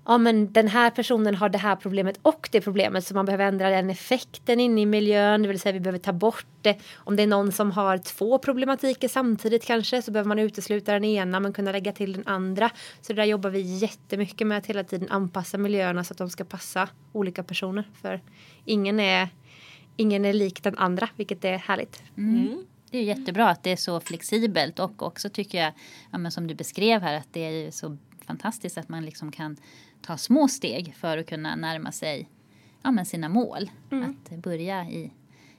ja 0.07 0.19
men 0.19 0.52
den 0.52 0.69
här 0.69 0.91
personen 0.91 1.35
har 1.35 1.49
det 1.49 1.59
här 1.59 1.76
problemet 1.76 2.19
och 2.23 2.49
det 2.52 2.61
problemet 2.61 3.07
så 3.07 3.15
man 3.15 3.26
behöver 3.26 3.45
ändra 3.45 3.71
den 3.71 3.91
effekten 3.91 4.61
inne 4.61 4.80
i 4.80 4.87
miljön, 4.87 5.43
det 5.43 5.49
vill 5.49 5.61
säga 5.61 5.73
vi 5.73 5.80
behöver 5.80 5.99
ta 5.99 6.13
bort 6.13 6.47
det. 6.63 6.78
Om 6.95 7.17
det 7.17 7.23
är 7.23 7.26
någon 7.26 7.52
som 7.52 7.71
har 7.71 7.99
två 7.99 8.39
problematiker 8.39 9.09
samtidigt 9.09 9.65
kanske 9.65 10.02
så 10.02 10.11
behöver 10.11 10.28
man 10.28 10.39
utesluta 10.39 10.93
den 10.93 11.04
ena 11.04 11.41
men 11.41 11.52
kunna 11.52 11.73
lägga 11.73 11.93
till 11.93 12.13
den 12.13 12.26
andra. 12.26 12.71
Så 13.00 13.13
det 13.13 13.23
där 13.23 13.25
jobbar 13.25 13.50
vi 13.50 13.61
jättemycket 13.61 14.47
med 14.47 14.59
att 14.59 14.67
hela 14.67 14.85
tiden 14.85 15.09
anpassa 15.11 15.59
miljöerna 15.59 16.04
så 16.04 16.13
att 16.13 16.19
de 16.19 16.30
ska 16.30 16.45
passa 16.45 16.89
olika 17.13 17.43
personer. 17.43 17.89
För 18.02 18.21
ingen 18.65 19.00
är, 19.00 19.28
ingen 19.97 20.25
är 20.25 20.33
lik 20.33 20.63
den 20.63 20.78
andra 20.78 21.09
vilket 21.17 21.45
är 21.45 21.59
härligt. 21.59 22.02
Mm. 22.17 22.65
Det 22.91 22.99
är 22.99 23.02
jättebra 23.02 23.49
att 23.49 23.63
det 23.63 23.73
är 23.73 23.76
så 23.76 24.00
flexibelt 24.00 24.78
och 24.78 25.02
också 25.02 25.28
tycker 25.28 25.59
jag, 25.59 25.73
ja, 26.13 26.19
men 26.19 26.33
som 26.33 26.47
du 26.47 26.54
beskrev 26.54 27.02
här, 27.02 27.17
att 27.17 27.33
det 27.33 27.41
är 27.41 27.71
så 27.71 27.97
fantastiskt 28.26 28.78
att 28.78 28.89
man 28.89 29.04
liksom 29.04 29.33
kan 29.33 29.57
ta 30.06 30.16
små 30.16 30.49
steg 30.49 30.95
för 30.97 31.19
att 31.19 31.26
kunna 31.26 31.56
närma 31.56 31.92
sig 31.92 32.28
ja, 32.82 32.90
men 32.90 33.06
sina 33.06 33.28
mål. 33.28 33.71
Mm. 33.92 34.16
Att 34.25 34.38
börja 34.38 34.84
i, 34.84 35.12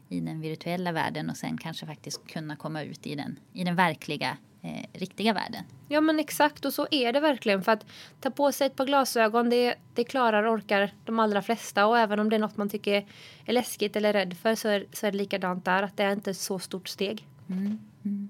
i 0.09 0.19
den 0.19 0.41
virtuella 0.41 0.91
världen 0.91 1.29
och 1.29 1.37
sen 1.37 1.57
kanske 1.57 1.85
faktiskt 1.85 2.27
kunna 2.27 2.55
komma 2.55 2.83
ut 2.83 3.07
i 3.07 3.15
den, 3.15 3.39
i 3.53 3.63
den 3.63 3.75
verkliga 3.75 4.37
eh, 4.61 4.85
riktiga 4.93 5.33
världen. 5.33 5.63
Ja 5.87 6.01
men 6.01 6.19
exakt 6.19 6.65
och 6.65 6.73
så 6.73 6.87
är 6.91 7.13
det 7.13 7.19
verkligen 7.19 7.63
för 7.63 7.71
att 7.71 7.85
ta 8.21 8.29
på 8.29 8.51
sig 8.51 8.67
ett 8.67 8.75
par 8.75 8.85
glasögon 8.85 9.49
det, 9.49 9.75
det 9.93 10.03
klarar 10.03 10.43
och 10.43 10.53
orkar 10.53 10.93
de 11.05 11.19
allra 11.19 11.41
flesta 11.41 11.85
och 11.85 11.99
även 11.99 12.19
om 12.19 12.29
det 12.29 12.35
är 12.35 12.39
något 12.39 12.57
man 12.57 12.69
tycker 12.69 13.05
är 13.45 13.53
läskigt 13.53 13.95
eller 13.95 14.13
rädd 14.13 14.37
för 14.37 14.55
så 14.55 14.67
är, 14.67 14.85
så 14.93 15.07
är 15.07 15.11
det 15.11 15.17
likadant 15.17 15.65
där 15.65 15.83
att 15.83 15.97
det 15.97 16.03
är 16.03 16.13
inte 16.13 16.31
ett 16.31 16.37
så 16.37 16.59
stort 16.59 16.87
steg. 16.87 17.27
Mm. 17.49 17.79
Mm. 18.05 18.29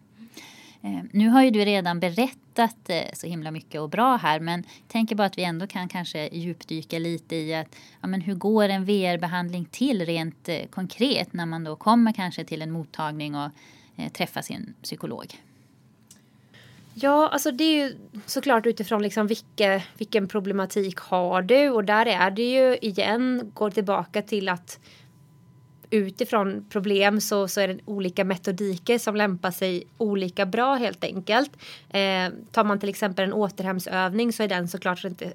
Eh, 0.81 0.99
nu 1.11 1.29
har 1.29 1.43
ju 1.43 1.51
du 1.51 1.65
redan 1.65 1.99
berättat 1.99 2.89
eh, 2.89 3.01
så 3.13 3.27
himla 3.27 3.51
mycket 3.51 3.81
och 3.81 3.89
bra 3.89 4.15
här 4.15 4.39
men 4.39 4.63
tänker 4.87 5.15
bara 5.15 5.27
att 5.27 5.37
vi 5.37 5.43
ändå 5.43 5.67
kan 5.67 5.89
kanske 5.89 6.29
djupdyka 6.31 6.99
lite 6.99 7.35
i 7.35 7.55
att 7.55 7.75
ja, 8.01 8.07
men 8.07 8.21
hur 8.21 8.35
går 8.35 8.69
en 8.69 8.85
VR-behandling 8.85 9.65
till 9.65 10.05
rent 10.05 10.49
eh, 10.49 10.65
konkret 10.69 11.33
när 11.33 11.45
man 11.45 11.63
då 11.63 11.75
kommer 11.75 12.13
kanske 12.13 12.43
till 12.43 12.61
en 12.61 12.71
mottagning 12.71 13.35
och 13.35 13.51
träffar 14.13 14.41
sin 14.41 14.73
psykolog? 14.83 15.35
Ja, 16.93 17.29
alltså 17.29 17.51
det 17.51 17.63
är 17.63 17.85
ju 17.85 17.95
såklart 18.25 18.65
utifrån 18.65 19.01
liksom 19.01 19.27
vilke, 19.27 19.83
vilken 19.97 20.27
problematik 20.27 20.97
har 20.97 21.41
du 21.41 21.69
och 21.69 21.83
där 21.83 22.05
är 22.05 22.31
det 22.31 22.53
ju 22.53 22.77
igen 22.81 23.51
går 23.53 23.71
tillbaka 23.71 24.21
till 24.21 24.49
att 24.49 24.79
utifrån 25.89 26.65
problem 26.69 27.21
så, 27.21 27.47
så 27.47 27.61
är 27.61 27.67
det 27.67 27.79
olika 27.85 28.23
metodiker 28.23 28.97
som 28.97 29.15
lämpar 29.15 29.51
sig 29.51 29.83
olika 29.97 30.45
bra 30.45 30.75
helt 30.75 31.03
enkelt. 31.03 31.51
Eh, 31.89 32.29
tar 32.51 32.63
man 32.63 32.79
till 32.79 32.89
exempel 32.89 33.25
en 33.25 33.33
återhämtsövning 33.33 34.33
så 34.33 34.43
är 34.43 34.47
den 34.47 34.67
såklart 34.67 35.03
inte 35.03 35.33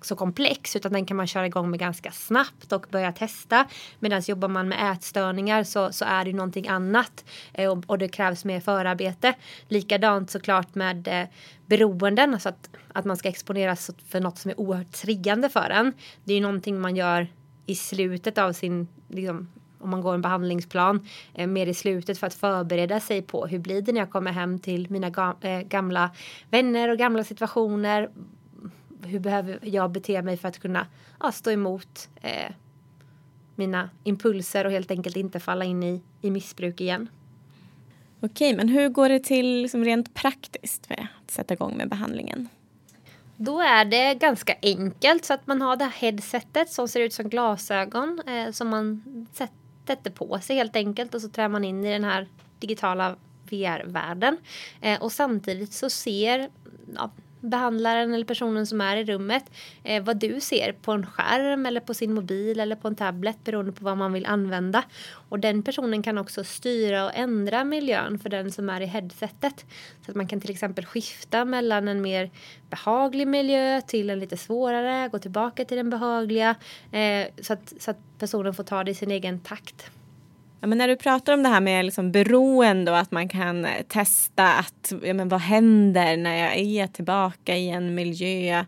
så 0.00 0.16
komplex 0.16 0.76
utan 0.76 0.92
den 0.92 1.06
kan 1.06 1.16
man 1.16 1.26
köra 1.26 1.46
igång 1.46 1.70
med 1.70 1.80
ganska 1.80 2.10
snabbt 2.12 2.72
och 2.72 2.86
börja 2.90 3.12
testa. 3.12 3.66
Medan 3.98 4.22
jobbar 4.26 4.48
man 4.48 4.68
med 4.68 4.92
ätstörningar 4.92 5.64
så, 5.64 5.92
så 5.92 6.04
är 6.04 6.24
det 6.24 6.32
någonting 6.32 6.68
annat 6.68 7.24
eh, 7.52 7.70
och, 7.70 7.84
och, 7.86 7.98
det 7.98 8.08
krävs 8.08 8.44
mer 8.44 8.60
förarbete. 8.60 9.34
Likadant 9.68 10.30
såklart 10.30 10.74
med 10.74 11.08
eh, 11.08 11.28
beroenden, 11.66 12.34
alltså 12.34 12.48
att, 12.48 12.70
att 12.92 13.04
man 13.04 13.16
ska 13.16 13.28
exponeras 13.28 13.90
för 14.08 14.20
något 14.20 14.38
som 14.38 14.50
är 14.50 14.60
oerhört 14.60 14.92
triggande 14.92 15.48
för 15.48 15.70
en. 15.70 15.92
Det 16.24 16.32
är 16.32 16.36
ju 16.36 16.42
någonting 16.42 16.80
man 16.80 16.96
gör 16.96 17.28
i 17.66 17.74
slutet 17.74 18.38
av 18.38 18.52
sin 18.52 18.88
liksom, 19.08 19.48
om 19.78 19.90
man 19.90 20.00
går 20.00 20.14
en 20.14 20.22
behandlingsplan 20.22 21.06
eh, 21.34 21.46
mer 21.46 21.66
i 21.66 21.74
slutet 21.74 22.18
för 22.18 22.26
att 22.26 22.34
förbereda 22.34 23.00
sig 23.00 23.22
på 23.22 23.46
hur 23.46 23.58
blir 23.58 23.82
det 23.82 23.92
när 23.92 24.00
jag 24.00 24.10
kommer 24.10 24.32
hem 24.32 24.58
till 24.58 24.90
mina 24.90 25.10
ga 25.10 25.36
eh, 25.40 25.60
gamla 25.60 26.10
vänner 26.50 26.88
och 26.88 26.98
gamla 26.98 27.24
situationer. 27.24 28.10
Hur 29.02 29.18
behöver 29.18 29.58
jag 29.62 29.90
bete 29.90 30.22
mig 30.22 30.36
för 30.36 30.48
att 30.48 30.58
kunna 30.58 30.86
ja, 31.20 31.32
stå 31.32 31.50
emot 31.50 32.08
eh, 32.22 32.52
mina 33.54 33.90
impulser 34.04 34.64
och 34.64 34.70
helt 34.70 34.90
enkelt 34.90 35.16
inte 35.16 35.40
falla 35.40 35.64
in 35.64 35.82
i, 35.82 36.02
i 36.20 36.30
missbruk 36.30 36.80
igen. 36.80 37.08
Okej, 38.20 38.56
men 38.56 38.68
hur 38.68 38.88
går 38.88 39.08
det 39.08 39.24
till 39.24 39.62
liksom 39.62 39.84
rent 39.84 40.14
praktiskt 40.14 40.86
för 40.86 40.94
att 40.94 41.30
sätta 41.30 41.54
igång 41.54 41.76
med 41.76 41.88
behandlingen? 41.88 42.48
Då 43.36 43.60
är 43.60 43.84
det 43.84 44.14
ganska 44.14 44.54
enkelt 44.62 45.24
så 45.24 45.34
att 45.34 45.46
man 45.46 45.62
har 45.62 45.76
det 45.76 45.84
här 45.84 45.92
headsetet 45.92 46.70
som 46.70 46.88
ser 46.88 47.00
ut 47.00 47.12
som 47.12 47.28
glasögon 47.28 48.22
eh, 48.26 48.52
som 48.52 48.68
man 48.68 49.02
sätter 49.32 49.65
sätter 49.86 50.10
på 50.10 50.38
sig 50.40 50.56
helt 50.56 50.76
enkelt 50.76 51.14
och 51.14 51.20
så 51.20 51.28
trär 51.28 51.48
man 51.48 51.64
in 51.64 51.84
i 51.84 51.92
den 51.92 52.04
här 52.04 52.26
digitala 52.58 53.16
VR-världen. 53.50 54.36
Eh, 54.80 55.02
och 55.02 55.12
samtidigt 55.12 55.72
så 55.72 55.90
ser 55.90 56.50
ja, 56.94 57.10
behandlaren 57.40 58.14
eller 58.14 58.24
personen 58.24 58.66
som 58.66 58.80
är 58.80 58.96
i 58.96 59.04
rummet 59.04 59.44
eh, 59.84 60.02
vad 60.02 60.16
du 60.16 60.40
ser 60.40 60.72
på 60.72 60.92
en 60.92 61.06
skärm 61.06 61.66
eller 61.66 61.80
på 61.80 61.94
sin 61.94 62.14
mobil 62.14 62.60
eller 62.60 62.76
på 62.76 62.88
en 62.88 62.94
tablet 62.94 63.44
beroende 63.44 63.72
på 63.72 63.84
vad 63.84 63.96
man 63.96 64.12
vill 64.12 64.26
använda. 64.26 64.82
Och 65.28 65.40
den 65.40 65.62
personen 65.62 66.02
kan 66.02 66.18
också 66.18 66.44
styra 66.44 67.04
och 67.04 67.14
ändra 67.14 67.64
miljön 67.64 68.18
för 68.18 68.28
den 68.28 68.52
som 68.52 68.70
är 68.70 68.80
i 68.80 68.86
headsetet. 68.86 69.64
Så 70.04 70.10
att 70.10 70.16
man 70.16 70.28
kan 70.28 70.40
till 70.40 70.50
exempel 70.50 70.84
skifta 70.84 71.44
mellan 71.44 71.88
en 71.88 72.02
mer 72.02 72.30
behaglig 72.70 73.28
miljö 73.28 73.80
till 73.80 74.10
en 74.10 74.18
lite 74.18 74.36
svårare, 74.36 75.08
gå 75.08 75.18
tillbaka 75.18 75.64
till 75.64 75.76
den 75.76 75.90
behagliga 75.90 76.54
eh, 76.92 77.26
så, 77.42 77.52
att, 77.52 77.72
så 77.78 77.90
att 77.90 77.98
personen 78.18 78.54
får 78.54 78.64
ta 78.64 78.84
det 78.84 78.90
i 78.90 78.94
sin 78.94 79.10
egen 79.10 79.40
takt. 79.40 79.90
Ja, 80.60 80.66
men 80.66 80.78
när 80.78 80.88
du 80.88 80.96
pratar 80.96 81.32
om 81.32 81.42
det 81.42 81.48
här 81.48 81.60
med 81.60 81.84
liksom 81.84 82.12
beroende 82.12 82.90
och 82.90 82.98
att 82.98 83.10
man 83.10 83.28
kan 83.28 83.64
eh, 83.64 83.82
testa 83.88 84.54
att, 84.54 84.92
ja, 85.02 85.14
men 85.14 85.28
vad 85.28 85.40
händer 85.40 86.16
när 86.16 86.36
jag 86.36 86.56
är 86.56 86.86
tillbaka 86.86 87.56
i 87.56 87.70
en 87.70 87.94
miljö 87.94 88.64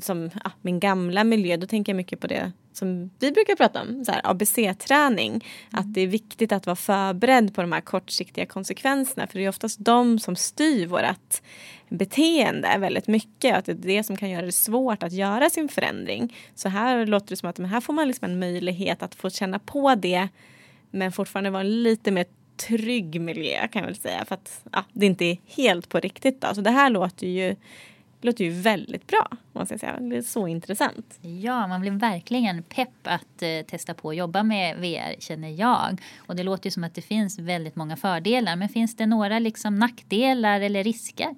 som 0.00 0.30
ja, 0.44 0.50
min 0.62 0.80
gamla 0.80 1.24
miljö, 1.24 1.56
då 1.56 1.66
tänker 1.66 1.92
jag 1.92 1.96
mycket 1.96 2.20
på 2.20 2.26
det 2.26 2.52
som 2.72 3.10
vi 3.18 3.32
brukar 3.32 3.56
prata 3.56 3.82
om, 3.82 4.04
ABC-träning. 4.24 5.44
Att 5.70 5.94
det 5.94 6.00
är 6.00 6.06
viktigt 6.06 6.52
att 6.52 6.66
vara 6.66 6.76
förberedd 6.76 7.54
på 7.54 7.60
de 7.60 7.72
här 7.72 7.80
kortsiktiga 7.80 8.46
konsekvenserna 8.46 9.26
för 9.26 9.38
det 9.38 9.44
är 9.44 9.48
oftast 9.48 9.84
de 9.84 10.18
som 10.18 10.36
styr 10.36 10.86
vårt 10.86 11.42
beteende 11.88 12.76
väldigt 12.78 13.06
mycket. 13.06 13.56
Att 13.56 13.64
det 13.64 13.72
är 13.72 13.76
det 13.76 14.02
som 14.02 14.16
kan 14.16 14.30
göra 14.30 14.46
det 14.46 14.52
svårt 14.52 15.02
att 15.02 15.12
göra 15.12 15.50
sin 15.50 15.68
förändring. 15.68 16.36
Så 16.54 16.68
här 16.68 17.06
låter 17.06 17.28
det 17.28 17.36
som 17.36 17.48
att 17.48 17.58
men 17.58 17.70
här 17.70 17.80
får 17.80 17.92
man 17.92 18.08
liksom 18.08 18.24
en 18.24 18.38
möjlighet 18.38 19.02
att 19.02 19.14
få 19.14 19.30
känna 19.30 19.58
på 19.58 19.94
det 19.94 20.28
men 20.90 21.12
fortfarande 21.12 21.50
vara 21.50 21.60
en 21.60 21.82
lite 21.82 22.10
mer 22.10 22.24
trygg 22.56 23.20
miljö 23.20 23.68
kan 23.68 23.80
jag 23.80 23.86
väl 23.86 23.96
säga. 23.96 24.24
För 24.24 24.34
att 24.34 24.64
ja, 24.72 24.84
det 24.92 25.06
inte 25.06 25.24
är 25.24 25.38
helt 25.46 25.88
på 25.88 26.00
riktigt. 26.00 26.40
Då. 26.40 26.54
Så 26.54 26.60
det 26.60 26.70
här 26.70 26.90
låter 26.90 27.26
ju, 27.26 27.56
låter 28.20 28.44
ju 28.44 28.50
väldigt 28.50 29.06
bra. 29.06 29.28
Måste 29.52 29.74
jag 29.74 29.80
säga. 29.80 30.00
Det 30.00 30.16
är 30.16 30.22
så 30.22 30.46
intressant. 30.46 31.18
Ja, 31.22 31.66
man 31.66 31.80
blir 31.80 31.90
verkligen 31.90 32.62
pepp 32.62 32.88
att 33.02 33.42
eh, 33.42 33.66
testa 33.66 33.94
på 33.94 34.10
att 34.10 34.16
jobba 34.16 34.42
med 34.42 34.76
VR 34.76 35.20
känner 35.20 35.48
jag. 35.48 36.00
Och 36.16 36.36
det 36.36 36.42
låter 36.42 36.66
ju 36.66 36.70
som 36.70 36.84
att 36.84 36.94
det 36.94 37.02
finns 37.02 37.38
väldigt 37.38 37.76
många 37.76 37.96
fördelar. 37.96 38.56
Men 38.56 38.68
finns 38.68 38.96
det 38.96 39.06
några 39.06 39.38
liksom 39.38 39.78
nackdelar 39.78 40.60
eller 40.60 40.84
risker? 40.84 41.34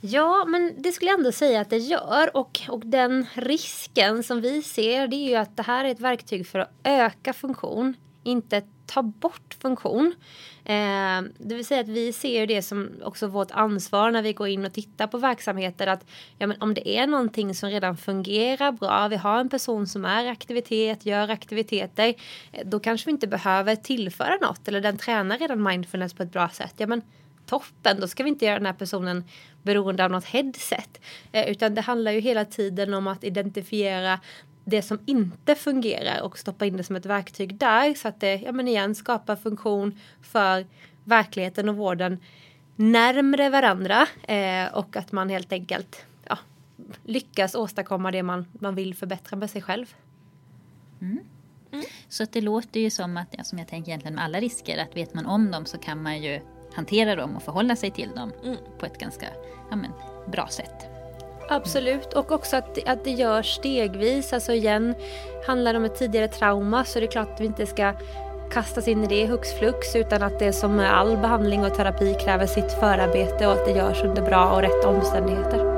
Ja, 0.00 0.44
men 0.44 0.74
det 0.78 0.92
skulle 0.92 1.10
jag 1.10 1.18
ändå 1.18 1.32
säga 1.32 1.60
att 1.60 1.70
det 1.70 1.78
gör. 1.78 2.36
Och, 2.36 2.60
och 2.68 2.86
den 2.86 3.26
risken 3.34 4.22
som 4.22 4.40
vi 4.40 4.62
ser 4.62 5.08
det 5.08 5.16
är 5.16 5.28
ju 5.28 5.34
att 5.34 5.56
det 5.56 5.62
här 5.62 5.84
är 5.84 5.88
ett 5.88 6.00
verktyg 6.00 6.46
för 6.46 6.58
att 6.58 6.70
öka 6.84 7.32
funktion, 7.32 7.94
inte 8.22 8.62
ta 8.86 9.02
bort 9.02 9.56
funktion. 9.60 10.14
Eh, 10.64 11.22
det 11.38 11.54
vill 11.54 11.66
säga 11.66 11.80
att 11.80 11.88
vi 11.88 12.12
ser 12.12 12.46
det 12.46 12.62
som 12.62 12.90
också 13.02 13.26
vårt 13.26 13.50
ansvar 13.50 14.10
när 14.10 14.22
vi 14.22 14.32
går 14.32 14.48
in 14.48 14.64
och 14.64 14.72
tittar 14.72 15.06
på 15.06 15.18
verksamheter 15.18 15.86
att 15.86 16.04
ja, 16.38 16.46
men 16.46 16.56
om 16.60 16.74
det 16.74 16.88
är 16.88 17.06
någonting 17.06 17.54
som 17.54 17.68
redan 17.68 17.96
fungerar 17.96 18.72
bra, 18.72 19.08
vi 19.08 19.16
har 19.16 19.40
en 19.40 19.48
person 19.48 19.86
som 19.86 20.04
är 20.04 20.24
i 20.24 20.28
aktivitet, 20.28 21.06
gör 21.06 21.28
aktiviteter, 21.28 22.14
eh, 22.52 22.66
då 22.66 22.80
kanske 22.80 23.06
vi 23.06 23.12
inte 23.12 23.26
behöver 23.26 23.76
tillföra 23.76 24.36
något 24.42 24.68
eller 24.68 24.80
den 24.80 24.98
tränar 24.98 25.38
redan 25.38 25.62
mindfulness 25.62 26.14
på 26.14 26.22
ett 26.22 26.32
bra 26.32 26.48
sätt. 26.48 26.74
Ja, 26.76 26.86
men 26.86 27.02
toppen, 27.48 28.00
då 28.00 28.08
ska 28.08 28.22
vi 28.22 28.28
inte 28.28 28.44
göra 28.44 28.58
den 28.58 28.66
här 28.66 28.72
personen 28.72 29.24
beroende 29.62 30.04
av 30.04 30.10
något 30.10 30.24
headset. 30.24 31.00
Eh, 31.32 31.50
utan 31.50 31.74
det 31.74 31.80
handlar 31.80 32.12
ju 32.12 32.20
hela 32.20 32.44
tiden 32.44 32.94
om 32.94 33.06
att 33.06 33.24
identifiera 33.24 34.20
det 34.64 34.82
som 34.82 34.98
inte 35.06 35.54
fungerar 35.54 36.22
och 36.22 36.38
stoppa 36.38 36.66
in 36.66 36.76
det 36.76 36.84
som 36.84 36.96
ett 36.96 37.06
verktyg 37.06 37.54
där 37.54 37.94
så 37.94 38.08
att 38.08 38.20
det 38.20 38.34
ja, 38.34 38.52
men 38.52 38.68
igen 38.68 38.94
skapar 38.94 39.36
funktion 39.36 40.00
för 40.22 40.66
verkligheten 41.04 41.68
och 41.68 41.76
vården 41.76 42.18
närmre 42.76 43.50
varandra 43.50 44.06
eh, 44.22 44.74
och 44.74 44.96
att 44.96 45.12
man 45.12 45.28
helt 45.28 45.52
enkelt 45.52 46.04
ja, 46.24 46.38
lyckas 47.04 47.54
åstadkomma 47.54 48.10
det 48.10 48.22
man, 48.22 48.46
man 48.52 48.74
vill 48.74 48.94
förbättra 48.94 49.36
med 49.36 49.50
sig 49.50 49.62
själv. 49.62 49.94
Mm. 51.00 51.18
Mm. 51.72 51.84
Så 52.08 52.22
att 52.22 52.32
det 52.32 52.40
låter 52.40 52.80
ju 52.80 52.90
som 52.90 53.16
att, 53.16 53.28
ja, 53.30 53.44
som 53.44 53.58
jag 53.58 53.68
tänker 53.68 53.90
egentligen 53.90 54.14
med 54.14 54.24
alla 54.24 54.40
risker, 54.40 54.78
att 54.78 54.96
vet 54.96 55.14
man 55.14 55.26
om 55.26 55.50
dem 55.50 55.66
så 55.66 55.78
kan 55.78 56.02
man 56.02 56.22
ju 56.22 56.40
hantera 56.78 57.16
dem 57.16 57.36
och 57.36 57.42
förhålla 57.42 57.76
sig 57.76 57.90
till 57.90 58.10
dem 58.10 58.32
mm. 58.44 58.56
på 58.78 58.86
ett 58.86 58.98
ganska 58.98 59.26
ja, 59.70 59.76
men, 59.76 59.92
bra 60.26 60.46
sätt. 60.46 60.86
Absolut, 61.48 62.12
och 62.12 62.32
också 62.32 62.56
att, 62.56 62.88
att 62.88 63.04
det 63.04 63.10
görs 63.10 63.54
stegvis. 63.54 64.32
Alltså 64.32 64.52
igen, 64.52 64.94
handlar 65.46 65.72
det 65.72 65.78
om 65.78 65.84
ett 65.84 65.98
tidigare 65.98 66.28
trauma 66.28 66.84
så 66.84 66.98
är 66.98 67.00
det 67.00 67.06
klart 67.06 67.30
att 67.34 67.40
vi 67.40 67.46
inte 67.46 67.66
ska 67.66 67.92
kastas 68.50 68.88
in 68.88 69.04
i 69.04 69.06
det 69.06 69.26
hux 69.26 69.52
flux 69.58 69.96
utan 69.96 70.22
att 70.22 70.38
det 70.38 70.52
som 70.52 70.80
all 70.80 71.16
behandling 71.16 71.64
och 71.64 71.74
terapi 71.74 72.16
kräver 72.24 72.46
sitt 72.46 72.72
förarbete 72.72 73.46
och 73.46 73.52
att 73.52 73.64
det 73.64 73.72
görs 73.72 74.02
under 74.02 74.22
bra 74.22 74.52
och 74.52 74.62
rätt 74.62 74.84
omständigheter. 74.84 75.77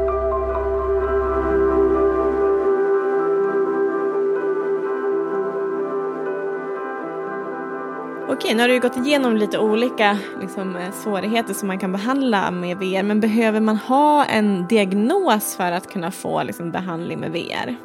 Okej, 8.41 8.55
nu 8.55 8.63
har 8.63 8.69
du 8.69 8.81
gått 8.81 8.97
igenom 8.97 9.37
lite 9.37 9.59
olika 9.59 10.19
liksom, 10.41 10.77
eh, 10.77 10.93
svårigheter 10.93 11.55
som 11.55 11.69
man 11.69 11.79
kan 11.79 11.93
behandla 11.93 12.51
med 12.51 12.77
VR. 12.79 13.03
Men 13.03 13.21
behöver 13.21 13.61
man 13.61 13.77
ha 13.77 14.25
en 14.25 14.67
diagnos 14.67 15.57
för 15.57 15.73
att 15.73 15.93
kunna 15.93 16.11
få 16.11 16.43
liksom, 16.43 16.71
behandling 16.71 17.21
med 17.21 17.33
VR? 17.33 17.77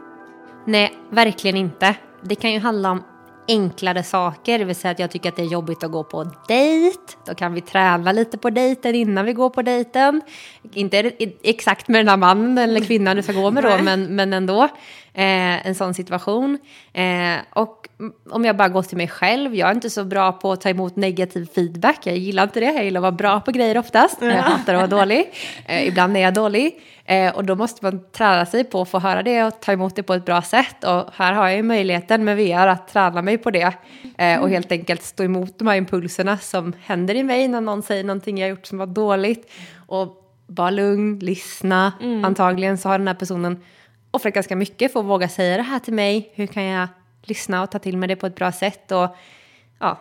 Nej, 0.65 0.97
verkligen 1.09 1.57
inte. 1.57 1.95
Det 2.21 2.35
kan 2.35 2.53
ju 2.53 2.59
handla 2.59 2.91
om 2.91 3.03
enklare 3.47 4.03
saker, 4.03 4.59
det 4.59 4.65
vill 4.65 4.75
säga 4.75 4.91
att 4.91 4.99
jag 4.99 5.11
tycker 5.11 5.29
att 5.29 5.35
det 5.35 5.41
är 5.41 5.47
jobbigt 5.47 5.83
att 5.83 5.91
gå 5.91 6.03
på 6.03 6.23
dejt. 6.47 6.99
Då 7.25 7.35
kan 7.35 7.53
vi 7.53 7.61
träna 7.61 8.11
lite 8.11 8.37
på 8.37 8.49
dejten 8.49 8.95
innan 8.95 9.25
vi 9.25 9.33
går 9.33 9.49
på 9.49 9.61
dejten. 9.61 10.21
Inte 10.73 11.11
exakt 11.43 11.87
med 11.87 11.99
den 11.99 12.07
här 12.07 12.17
mannen 12.17 12.57
eller 12.57 12.81
kvinnan 12.81 13.15
du 13.15 13.23
ska 13.23 13.33
gå 13.33 13.51
med 13.51 13.63
då, 13.63 13.77
men, 13.83 14.15
men 14.15 14.33
ändå. 14.33 14.69
Eh, 15.17 15.67
en 15.67 15.75
sån 15.75 15.93
situation. 15.93 16.57
Eh, 16.93 17.35
och 17.53 17.87
om 18.29 18.45
jag 18.45 18.57
bara 18.57 18.69
går 18.69 18.81
till 18.81 18.97
mig 18.97 19.07
själv, 19.07 19.55
jag 19.55 19.69
är 19.69 19.75
inte 19.75 19.89
så 19.89 20.03
bra 20.03 20.31
på 20.31 20.51
att 20.51 20.61
ta 20.61 20.69
emot 20.69 20.95
negativ 20.95 21.49
feedback. 21.55 21.99
Jag 22.03 22.17
gillar 22.17 22.43
inte 22.43 22.59
det, 22.59 22.65
jag 22.65 22.85
gillar 22.85 22.99
att 22.99 23.01
vara 23.01 23.11
bra 23.11 23.39
på 23.39 23.51
grejer 23.51 23.77
oftast. 23.77 24.17
Jag 24.21 24.31
hatar 24.31 24.73
att 24.73 24.91
vara 24.91 25.01
dålig. 25.01 25.33
Eh, 25.65 25.87
ibland 25.87 26.17
är 26.17 26.21
jag 26.21 26.33
dålig. 26.33 26.79
Eh, 27.07 27.35
och 27.35 27.45
då 27.45 27.55
måste 27.55 27.85
man 27.85 28.11
träna 28.11 28.45
sig 28.45 28.63
på 28.63 28.81
att 28.81 28.89
få 28.89 28.99
höra 28.99 29.23
det 29.23 29.43
och 29.43 29.59
ta 29.59 29.71
emot 29.71 29.95
det 29.95 30.03
på 30.03 30.13
ett 30.13 30.25
bra 30.25 30.41
sätt. 30.41 30.83
Och 30.83 31.03
här 31.13 31.33
har 31.33 31.47
jag 31.47 31.57
ju 31.57 31.63
möjligheten 31.63 32.23
med 32.23 32.37
VR 32.37 32.67
att 32.67 32.87
träna 32.87 33.21
mig 33.21 33.37
på 33.37 33.51
det. 33.51 33.73
Eh, 34.17 34.41
och 34.41 34.49
helt 34.49 34.71
enkelt 34.71 35.03
stå 35.03 35.23
emot 35.23 35.59
de 35.59 35.67
här 35.67 35.75
impulserna 35.75 36.37
som 36.37 36.73
händer 36.81 37.15
i 37.15 37.23
mig 37.23 37.47
när 37.47 37.61
någon 37.61 37.83
säger 37.83 38.03
någonting 38.03 38.37
jag 38.37 38.49
gjort 38.49 38.65
som 38.65 38.77
var 38.77 38.85
dåligt. 38.85 39.51
Och 39.87 40.21
vara 40.47 40.69
lugn, 40.69 41.19
lyssna. 41.19 41.93
Mm. 42.01 42.25
Antagligen 42.25 42.77
så 42.77 42.89
har 42.89 42.97
den 42.97 43.07
här 43.07 43.15
personen 43.15 43.63
offrat 44.11 44.33
ganska 44.33 44.55
mycket 44.55 44.93
för 44.93 44.99
att 44.99 45.05
våga 45.05 45.29
säga 45.29 45.57
det 45.57 45.63
här 45.63 45.79
till 45.79 45.93
mig. 45.93 46.31
Hur 46.33 46.47
kan 46.47 46.63
jag 46.63 46.87
lyssna 47.23 47.63
och 47.63 47.71
ta 47.71 47.79
till 47.79 47.97
mig 47.97 48.07
det 48.07 48.15
på 48.15 48.27
ett 48.27 48.35
bra 48.35 48.51
sätt? 48.51 48.91
Och 48.91 49.15
ja, 49.79 49.99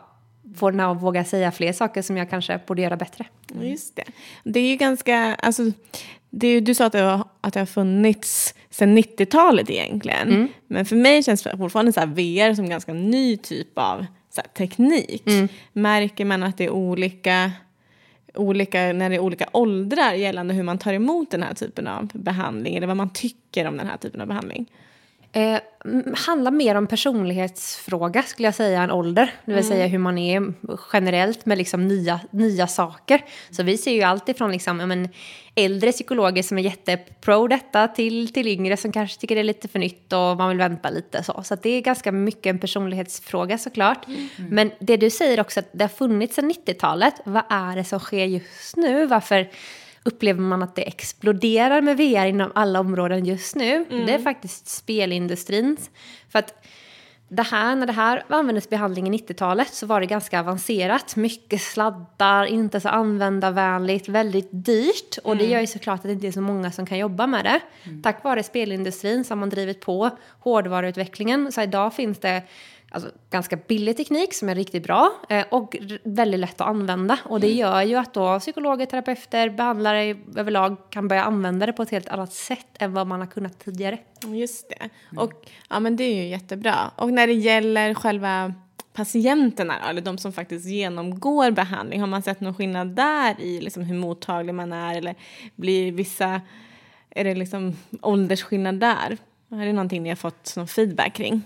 få 0.57 0.71
den 0.71 0.81
att 0.81 1.03
våga 1.03 1.25
säga 1.25 1.53
fler 1.53 1.73
saker 1.73 2.03
som 2.03 2.17
jag 2.17 2.31
kanske 2.31 2.61
borde 2.67 2.83
göra 2.83 2.97
bättre. 2.97 3.27
Mm. 3.55 3.69
Just 3.69 3.97
det. 3.97 4.05
Det 4.45 4.61
är 4.61 4.69
ju 4.69 4.77
ganska, 4.77 5.35
alltså, 5.35 5.63
det 6.37 6.61
du 6.61 6.75
sa 6.75 6.87
att 6.87 6.93
det, 6.93 7.01
har, 7.01 7.29
att 7.41 7.55
det 7.55 7.61
har 7.61 7.67
funnits 7.67 8.55
sedan 8.71 8.99
90-talet 8.99 9.71
egentligen. 9.71 10.29
Mm. 10.29 10.49
Men 10.67 10.85
för 10.85 10.97
mig 10.97 11.23
känns 11.23 11.43
fortfarande 11.43 11.93
så 11.93 12.01
VR 12.07 12.55
som 12.55 12.65
en 12.65 12.71
ganska 12.71 12.93
ny 12.93 13.37
typ 13.37 13.79
av 13.79 14.07
teknik. 14.57 15.27
Mm. 15.27 15.49
Märker 15.73 16.25
man 16.25 16.43
att 16.43 16.59
det 16.59 16.65
är 16.65 16.71
olika, 16.71 17.53
olika, 18.35 18.79
när 18.79 19.11
det 19.11 19.17
är 19.17 19.21
olika 19.21 19.49
åldrar 19.53 20.13
gällande 20.13 20.55
hur 20.55 20.63
man 20.63 20.79
tar 20.79 20.93
emot 20.93 21.31
den 21.31 21.43
här 21.43 21.55
typen 21.55 21.87
av 21.87 22.11
behandling? 22.13 22.77
Eller 22.77 22.87
vad 22.87 22.97
man 22.97 23.11
tycker 23.13 23.67
om 23.67 23.77
den 23.77 23.87
här 23.87 23.97
typen 23.97 24.21
av 24.21 24.27
behandling? 24.27 24.67
Eh, 25.37 25.61
handlar 26.17 26.51
mer 26.51 26.75
om 26.75 26.87
personlighetsfråga 26.87 28.23
skulle 28.23 28.49
jag 28.49 28.55
säga 28.55 28.83
än 28.83 28.91
ålder. 28.91 29.25
Det 29.45 29.53
vill 29.53 29.65
mm. 29.65 29.69
säga 29.69 29.87
hur 29.87 29.99
man 29.99 30.19
är 30.19 30.53
generellt 30.93 31.47
med 31.47 31.59
liksom 31.59 31.89
nya, 31.89 32.21
nya 32.31 32.67
saker. 32.67 33.25
Så 33.51 33.63
vi 33.63 33.79
ser 33.79 33.93
ju 33.93 34.03
allt 34.03 34.29
ifrån 34.29 34.53
liksom, 34.53 34.81
ja, 34.81 34.87
men, 34.87 35.09
äldre 35.55 35.93
psykologer 35.93 36.43
som 36.43 36.59
är 36.59 36.63
jättepro 36.63 37.49
detta 37.49 37.89
till, 37.89 38.33
till 38.33 38.49
yngre 38.49 38.77
som 38.77 38.93
kanske 38.93 39.21
tycker 39.21 39.35
det 39.35 39.41
är 39.41 39.45
lite 39.45 39.69
för 39.69 39.79
nytt 39.79 40.13
och 40.13 40.37
man 40.37 40.49
vill 40.49 40.59
vänta 40.59 40.91
lite. 40.91 41.23
Så, 41.23 41.43
så 41.45 41.55
det 41.55 41.71
är 41.71 41.81
ganska 41.81 42.13
mycket 42.13 42.47
en 42.47 42.59
personlighetsfråga 42.59 43.59
såklart. 43.59 44.07
Mm. 44.07 44.29
Men 44.37 44.71
det 44.81 44.97
du 44.97 45.11
säger 45.11 45.41
också 45.41 45.61
att 45.61 45.69
det 45.73 45.85
har 45.85 45.89
funnits 45.89 46.35
sedan 46.35 46.53
90-talet. 46.53 47.15
Vad 47.25 47.43
är 47.51 47.77
det 47.77 47.85
som 47.85 48.01
sker 48.01 48.25
just 48.25 48.77
nu? 48.77 49.07
Varför 49.07 49.49
upplever 50.05 50.41
man 50.41 50.63
att 50.63 50.75
det 50.75 50.83
exploderar 50.83 51.81
med 51.81 51.97
VR 51.97 52.27
inom 52.27 52.53
alla 52.55 52.81
områden 52.81 53.25
just 53.25 53.57
nu. 53.57 53.87
Mm. 53.91 54.07
Det 54.07 54.15
är 54.15 54.19
faktiskt 54.19 54.69
spelindustrin. 54.69 55.77
För 56.29 56.39
att 56.39 56.65
det 57.29 57.43
här, 57.43 57.77
när 57.77 57.87
det 57.87 57.93
här 57.93 58.25
användes 58.29 58.71
behandling 58.71 59.15
i 59.15 59.19
90-talet 59.19 59.75
så 59.75 59.87
var 59.87 60.01
det 60.01 60.07
ganska 60.07 60.41
avancerat. 60.41 61.17
Mycket 61.17 61.61
sladdar, 61.61 62.45
inte 62.45 62.81
så 62.81 62.89
användarvänligt, 62.89 64.09
väldigt 64.09 64.49
dyrt. 64.51 65.19
Och 65.25 65.37
det 65.37 65.45
mm. 65.45 65.53
gör 65.53 65.61
ju 65.61 65.67
såklart 65.67 65.99
att 65.99 66.03
det 66.03 66.13
inte 66.13 66.27
är 66.27 66.33
så 66.33 66.41
många 66.41 66.73
som 66.73 66.87
kan 66.87 66.99
jobba 66.99 67.27
med 67.27 67.45
det. 67.45 67.61
Mm. 67.85 68.03
Tack 68.03 68.25
vare 68.25 68.43
spelindustrin 68.43 69.25
så 69.25 69.31
har 69.31 69.37
man 69.37 69.51
drivit 69.51 69.81
på 69.81 70.11
hårdvaruutvecklingen. 70.39 71.53
Så 71.53 71.63
idag 71.63 71.95
finns 71.95 72.19
det 72.19 72.43
alltså, 72.95 73.11
ganska 73.31 73.57
billig 73.57 73.97
teknik 73.97 74.35
som 74.35 74.49
är 74.49 74.55
riktigt 74.55 74.83
bra 74.83 75.13
eh, 75.29 75.45
och 75.51 75.77
väldigt 76.05 76.41
lätt 76.41 76.61
att 76.61 76.67
använda. 76.67 77.19
Och 77.25 77.41
det 77.41 77.53
gör 77.53 77.83
ju 77.83 77.97
att 77.97 78.15
då 78.15 78.41
psykologer, 78.41 78.87
terapeuter, 78.87 79.51
behandlare 79.51 80.17
överlag 80.37 80.77
kan 80.91 81.09
börja 81.09 81.25
använda 81.25 81.67
det 81.67 81.73
på 81.73 81.83
ett 81.83 81.91
helt 81.91 82.09
annat 82.09 82.33
sätt 82.33 82.67
än 82.79 82.93
vad 82.93 83.07
man 83.07 83.21
har 83.21 83.27
kunnat 83.27 83.59
tidigare. 83.59 83.99
Just 84.27 84.69
det. 84.69 84.89
Och 85.21 85.33
ja, 85.71 85.81
men 85.81 85.97
det 85.97 86.05
är 86.05 86.15
ju 86.15 86.29
jättebra. 86.29 86.91
Och 86.97 87.13
när 87.13 87.27
det 87.27 87.33
gäller 87.33 87.95
själva 87.95 88.55
patienterna, 88.93 89.91
eller 89.91 90.01
de 90.01 90.19
som 90.19 90.33
faktiskt 90.33 90.67
genomgår 90.67 91.51
behandling, 91.51 92.01
har 92.01 92.07
man 92.07 92.23
sett 92.23 92.41
någon 92.41 92.55
skillnad 92.55 92.89
där 92.89 93.41
i 93.41 93.61
liksom 93.61 93.83
hur 93.83 93.97
mottaglig 93.97 94.55
man 94.55 94.73
är 94.73 94.99
eller 94.99 95.15
blir 95.57 95.93
vissa, 95.93 96.41
är 97.11 97.25
det 97.25 97.35
liksom 97.35 97.77
åldersskillnad 98.03 98.75
där? 98.75 99.19
Är 99.51 99.67
det 99.67 99.73
någonting 99.73 100.03
ni 100.03 100.09
har 100.09 100.17
fått 100.17 100.57
någon 100.57 100.69
feedback 100.69 101.15
kring? 101.15 101.43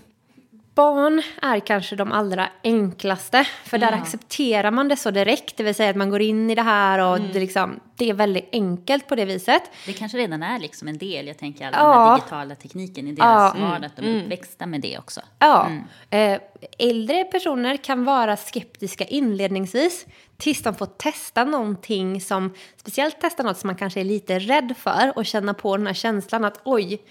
Barn 0.75 1.21
är 1.41 1.59
kanske 1.59 1.95
de 1.95 2.11
allra 2.11 2.49
enklaste, 2.63 3.47
för 3.63 3.77
där 3.77 3.91
accepterar 3.91 4.71
man 4.71 4.87
det 4.87 4.95
så 4.95 5.11
direkt. 5.11 5.57
Det 5.57 5.63
vill 5.63 5.75
säga 5.75 5.89
att 5.89 5.95
man 5.95 6.09
går 6.09 6.21
in 6.21 6.49
i 6.49 6.55
det 6.55 6.61
här 6.61 6.99
och 6.99 7.21
det, 7.21 7.39
liksom, 7.39 7.79
det 7.95 8.09
är 8.09 8.13
väldigt 8.13 8.49
enkelt 8.51 9.07
på 9.07 9.15
det 9.15 9.25
viset. 9.25 9.61
Det 9.85 9.93
kanske 9.93 10.17
redan 10.17 10.43
är 10.43 10.59
liksom 10.59 10.87
en 10.87 10.97
del, 10.97 11.27
jag 11.27 11.37
tänker 11.37 11.67
all 11.67 11.73
Ja. 11.73 11.93
den 11.93 12.07
här 12.07 12.15
digitala 12.17 12.55
tekniken 12.55 13.07
i 13.07 13.11
deras 13.11 13.55
vardag, 13.55 13.85
att 13.85 13.95
de 13.95 14.05
är 14.05 14.23
uppväxta 14.23 14.65
med 14.65 14.81
det 14.81 14.97
också. 14.97 15.21
Ja, 15.39 15.69
eh, 16.09 16.39
äldre 16.79 17.23
personer 17.23 17.77
kan 17.77 18.05
vara 18.05 18.37
skeptiska 18.37 19.05
inledningsvis 19.05 20.05
tills 20.37 20.63
de 20.63 20.75
får 20.75 20.85
testa 20.85 21.43
någonting 21.43 22.21
som, 22.21 22.53
speciellt 22.77 23.21
testa 23.21 23.43
något 23.43 23.57
som 23.57 23.67
man 23.67 23.75
kanske 23.75 23.99
är 23.99 24.03
lite 24.03 24.39
rädd 24.39 24.73
för 24.77 25.13
och 25.15 25.25
känna 25.25 25.53
på 25.53 25.77
den 25.77 25.87
här 25.87 25.93
känslan 25.93 26.45
att 26.45 26.59
oj, 26.63 27.01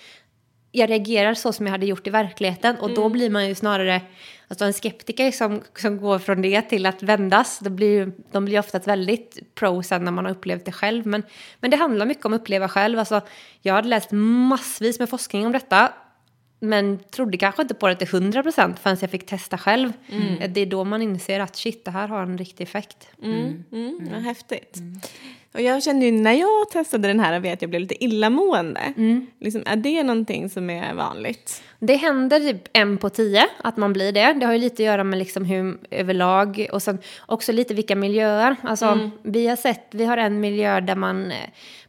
jag 0.72 0.90
reagerar 0.90 1.34
så 1.34 1.52
som 1.52 1.66
jag 1.66 1.70
hade 1.70 1.86
gjort 1.86 2.06
i 2.06 2.10
verkligheten 2.10 2.76
och 2.76 2.94
då 2.94 3.08
blir 3.08 3.30
man 3.30 3.48
ju 3.48 3.54
snarare, 3.54 4.00
alltså 4.48 4.64
en 4.64 4.72
skeptiker 4.72 5.30
som, 5.30 5.62
som 5.76 5.96
går 5.96 6.18
från 6.18 6.42
det 6.42 6.62
till 6.62 6.86
att 6.86 7.02
vändas, 7.02 7.58
då 7.58 7.70
blir 7.70 7.90
ju, 7.90 8.12
de 8.32 8.44
blir 8.44 8.58
oftast 8.58 8.88
väldigt 8.88 9.54
pro 9.54 9.82
sen 9.82 10.04
när 10.04 10.12
man 10.12 10.24
har 10.24 10.32
upplevt 10.32 10.64
det 10.64 10.72
själv. 10.72 11.06
Men, 11.06 11.22
men 11.60 11.70
det 11.70 11.76
handlar 11.76 12.06
mycket 12.06 12.24
om 12.24 12.32
att 12.32 12.40
uppleva 12.40 12.68
själv. 12.68 12.98
Alltså, 12.98 13.20
jag 13.60 13.74
hade 13.74 13.88
läst 13.88 14.08
massvis 14.12 14.98
med 14.98 15.08
forskning 15.08 15.46
om 15.46 15.52
detta 15.52 15.92
men 16.60 16.98
trodde 16.98 17.38
kanske 17.38 17.62
inte 17.62 17.74
på 17.74 17.88
det 17.88 17.96
till 17.96 18.08
100 18.08 18.42
procent 18.42 18.78
förrän 18.78 18.96
jag 19.00 19.10
fick 19.10 19.26
testa 19.26 19.58
själv. 19.58 19.92
Det 20.48 20.60
är 20.60 20.66
då 20.66 20.84
man 20.84 21.02
inser 21.02 21.40
att 21.40 21.56
shit, 21.56 21.84
det 21.84 21.90
här 21.90 22.08
har 22.08 22.22
en 22.22 22.38
riktig 22.38 22.64
effekt. 22.64 23.08
Mm, 23.22 23.64
mm, 23.72 24.08
Vad 24.12 24.22
häftigt. 24.22 24.78
Och 25.58 25.62
jag 25.64 25.82
kände 25.82 26.06
ju 26.06 26.12
när 26.12 26.32
jag 26.32 26.70
testade 26.70 27.08
den 27.08 27.20
här 27.20 27.52
att 27.52 27.62
jag 27.62 27.70
blev 27.70 27.80
lite 27.80 28.04
illamående. 28.04 28.80
Liksom, 29.40 29.62
är 29.66 29.76
det 29.76 30.02
någonting 30.02 30.50
som 30.50 30.70
är 30.70 30.94
vanligt? 30.94 31.62
Det 31.80 31.96
händer 31.96 32.40
typ 32.40 32.68
en 32.72 32.98
på 32.98 33.10
tio 33.10 33.46
att 33.64 33.76
man 33.76 33.92
blir 33.92 34.12
det. 34.12 34.32
Det 34.32 34.46
har 34.46 34.52
ju 34.52 34.58
lite 34.58 34.82
att 34.82 34.86
göra 34.86 35.04
med 35.04 35.18
liksom 35.18 35.44
hur 35.44 35.78
överlag 35.90 36.68
och 36.72 36.82
sen 36.82 36.98
också 37.26 37.52
lite 37.52 37.74
vilka 37.74 37.96
miljöer. 37.96 38.56
Alltså, 38.62 39.10
vi 39.22 39.48
har 39.48 39.56
sett, 39.56 39.86
vi 39.90 40.04
har 40.04 40.16
en 40.16 40.40
miljö 40.40 40.80
där 40.80 40.94
man 40.94 41.30
eh, 41.30 41.36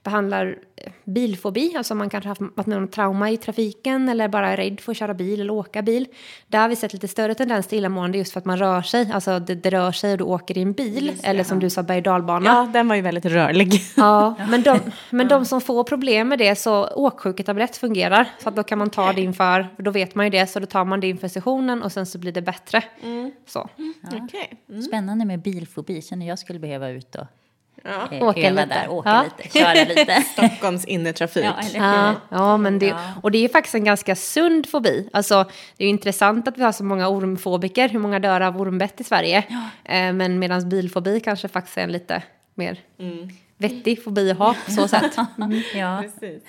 behandlar 0.03 0.57
eh, 0.75 0.91
bilfobi, 1.03 1.73
alltså 1.77 1.95
man 1.95 2.09
kanske 2.09 2.29
har 2.29 2.37
varit 2.55 2.67
med 2.67 2.77
om 2.77 2.87
trauma 2.87 3.31
i 3.31 3.37
trafiken 3.37 4.09
eller 4.09 4.27
bara 4.27 4.49
är 4.49 4.57
rädd 4.57 4.79
för 4.79 4.91
att 4.91 4.97
köra 4.97 5.13
bil 5.13 5.41
eller 5.41 5.53
åka 5.53 5.81
bil. 5.81 6.07
Där 6.47 6.59
har 6.59 6.69
vi 6.69 6.75
sett 6.75 6.93
lite 6.93 7.07
större 7.07 7.35
tendens 7.35 7.67
till 7.67 7.77
illamående 7.77 8.17
just 8.17 8.33
för 8.33 8.39
att 8.39 8.45
man 8.45 8.57
rör 8.57 8.81
sig, 8.81 9.11
alltså 9.13 9.39
det, 9.39 9.55
det 9.55 9.69
rör 9.69 9.91
sig 9.91 10.11
och 10.11 10.17
du 10.17 10.23
åker 10.23 10.57
i 10.57 10.61
en 10.61 10.73
bil 10.73 11.11
eller 11.23 11.43
som 11.43 11.59
du 11.59 11.69
sa 11.69 11.83
berg. 11.83 12.01
Ja, 12.05 12.69
den 12.73 12.87
var 12.87 12.95
ju 12.95 13.01
väldigt 13.01 13.25
rörlig. 13.25 13.81
Ja, 13.97 14.35
men 14.49 14.63
de, 14.63 14.79
men 15.09 15.27
de 15.27 15.45
som 15.45 15.61
får 15.61 15.83
problem 15.83 16.27
med 16.27 16.39
det 16.39 16.55
så 16.55 16.87
åksjuketablett 16.87 17.77
fungerar. 17.77 18.29
Så 18.43 18.49
att 18.49 18.55
då 18.55 18.63
kan 18.63 18.77
man 18.77 18.89
ta 18.89 19.13
det 19.13 19.21
inför, 19.21 19.67
då 19.83 19.91
vet 19.91 20.15
man 20.15 20.25
ju 20.25 20.29
det, 20.29 20.47
så 20.47 20.59
då 20.59 20.65
tar 20.65 20.85
man 20.85 20.99
det 20.99 21.07
inför 21.07 21.27
sessionen 21.27 21.83
och 21.83 21.91
sen 21.91 22.05
så 22.05 22.17
blir 22.17 22.31
det 22.31 22.41
bättre. 22.41 22.83
Så. 23.45 23.69
Okej. 24.23 24.53
Spännande 24.87 25.25
med 25.25 25.39
bilfobi, 25.41 26.01
känner 26.01 26.27
jag 26.27 26.39
skulle 26.39 26.59
behöva 26.59 26.89
ut 26.89 27.15
och 27.15 27.25
eh, 28.13 28.23
Åka 28.27 28.39
öva 28.41 28.61
lite. 28.61 28.65
där, 28.65 28.89
åka 28.91 29.09
Ja. 29.09 29.23
lite, 29.37 29.59
köra 29.59 29.73
lite. 29.83 30.21
Stockholms 30.33 30.85
innertrafik. 30.85 31.43
ja, 31.45 31.55
Ja, 31.75 32.15
ja, 32.29 32.57
men 32.57 32.79
det, 32.79 32.85
Ja. 32.85 32.99
och 33.23 33.31
det 33.31 33.37
är 33.37 33.41
ju 33.41 33.49
faktiskt 33.49 33.75
en 33.75 33.83
ganska 33.83 34.15
sund 34.15 34.69
fobi. 34.69 35.09
Alltså, 35.13 35.43
det 35.77 35.83
är 35.83 35.85
ju 35.85 35.89
intressant 35.89 36.47
att 36.47 36.57
vi 36.57 36.63
har 36.63 36.71
så 36.71 36.83
många 36.83 37.07
ormfobiker, 37.09 37.89
hur 37.89 37.99
många 37.99 38.19
dör 38.19 38.41
av 38.41 38.61
ormbett 38.61 39.01
i 39.01 39.03
Sverige. 39.03 39.37
Eh, 39.83 40.13
men 40.13 40.39
medan 40.39 40.69
bilfobi 40.69 41.19
kanske 41.19 41.47
faktiskt 41.47 41.77
är 41.77 41.81
en 41.81 41.91
lite 41.91 42.23
mer 42.55 42.79
vettig 43.57 44.03
fobi 44.03 44.31
att 44.31 44.37
ha 44.37 44.55
på 44.65 44.71
så 44.71 44.87
sätt. 44.87 45.15
ja. 45.75 46.03
Precis. 46.03 46.43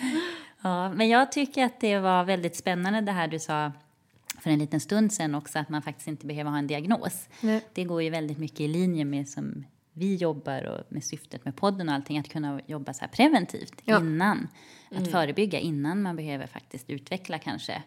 Ja, 0.63 0.93
men 0.93 1.09
jag 1.09 1.33
tycker 1.33 1.65
att 1.65 1.81
det 1.81 1.99
var 1.99 2.25
väldigt 2.25 2.57
spännande 2.57 3.01
det 3.01 3.13
här 3.13 3.29
du 3.29 3.39
sa 3.39 3.73
för 4.39 4.51
en 4.51 4.59
liten 4.59 4.81
stund 4.81 5.13
sedan 5.13 5.35
också, 5.35 5.59
att 5.59 5.69
man 5.69 5.83
faktiskt 5.83 6.09
inte 6.09 6.27
behöver 6.27 6.51
ha 6.51 6.59
en 6.59 6.67
diagnos. 6.67 7.29
Nej. 7.41 7.65
Det 7.73 7.85
går 7.85 8.03
ju 8.03 8.11
väldigt 8.11 8.39
mycket 8.39 8.61
i 8.61 8.69
linje 8.69 9.05
med 9.05 9.29
som 9.29 9.65
vi 9.93 10.17
jobbar 10.17 10.65
och 10.65 10.93
med 10.93 11.05
syftet 11.05 11.45
med 11.45 11.57
podden 11.57 11.89
och 11.89 11.95
allting, 11.95 12.19
att 12.19 12.29
kunna 12.29 12.61
jobba 12.67 12.93
så 12.95 13.01
här 13.01 13.09
preventivt 13.09 13.83
Ja. 13.85 14.01
innan. 14.01 14.49
Att 14.95 15.11
förebygga 15.11 15.59
innan 15.59 16.03
man 16.03 16.17
behöver 16.17 16.47
faktiskt 16.47 16.91
utveckla 16.91 17.39
kanske 17.39 17.83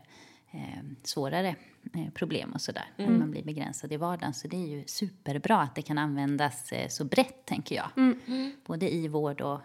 eh, 0.52 0.60
svårare 1.04 1.56
eh, 1.94 2.10
problem 2.14 2.52
och 2.54 2.62
sådär. 2.62 2.86
Att 2.98 3.10
man 3.10 3.32
blir 3.32 3.44
begränsad 3.44 3.92
i 3.92 3.98
vardagen. 3.98 4.34
Så 4.34 4.48
det 4.48 4.58
är 4.58 4.68
ju 4.68 4.84
superbra 4.88 5.62
att 5.62 5.76
det 5.76 5.82
kan 5.82 5.98
användas 5.98 6.72
eh, 6.72 6.88
så 6.88 7.04
brett, 7.04 7.46
tänker 7.46 7.76
jag. 7.76 8.16
Både 8.66 8.94
i 8.94 9.08
vård 9.08 9.42
och 9.42 9.60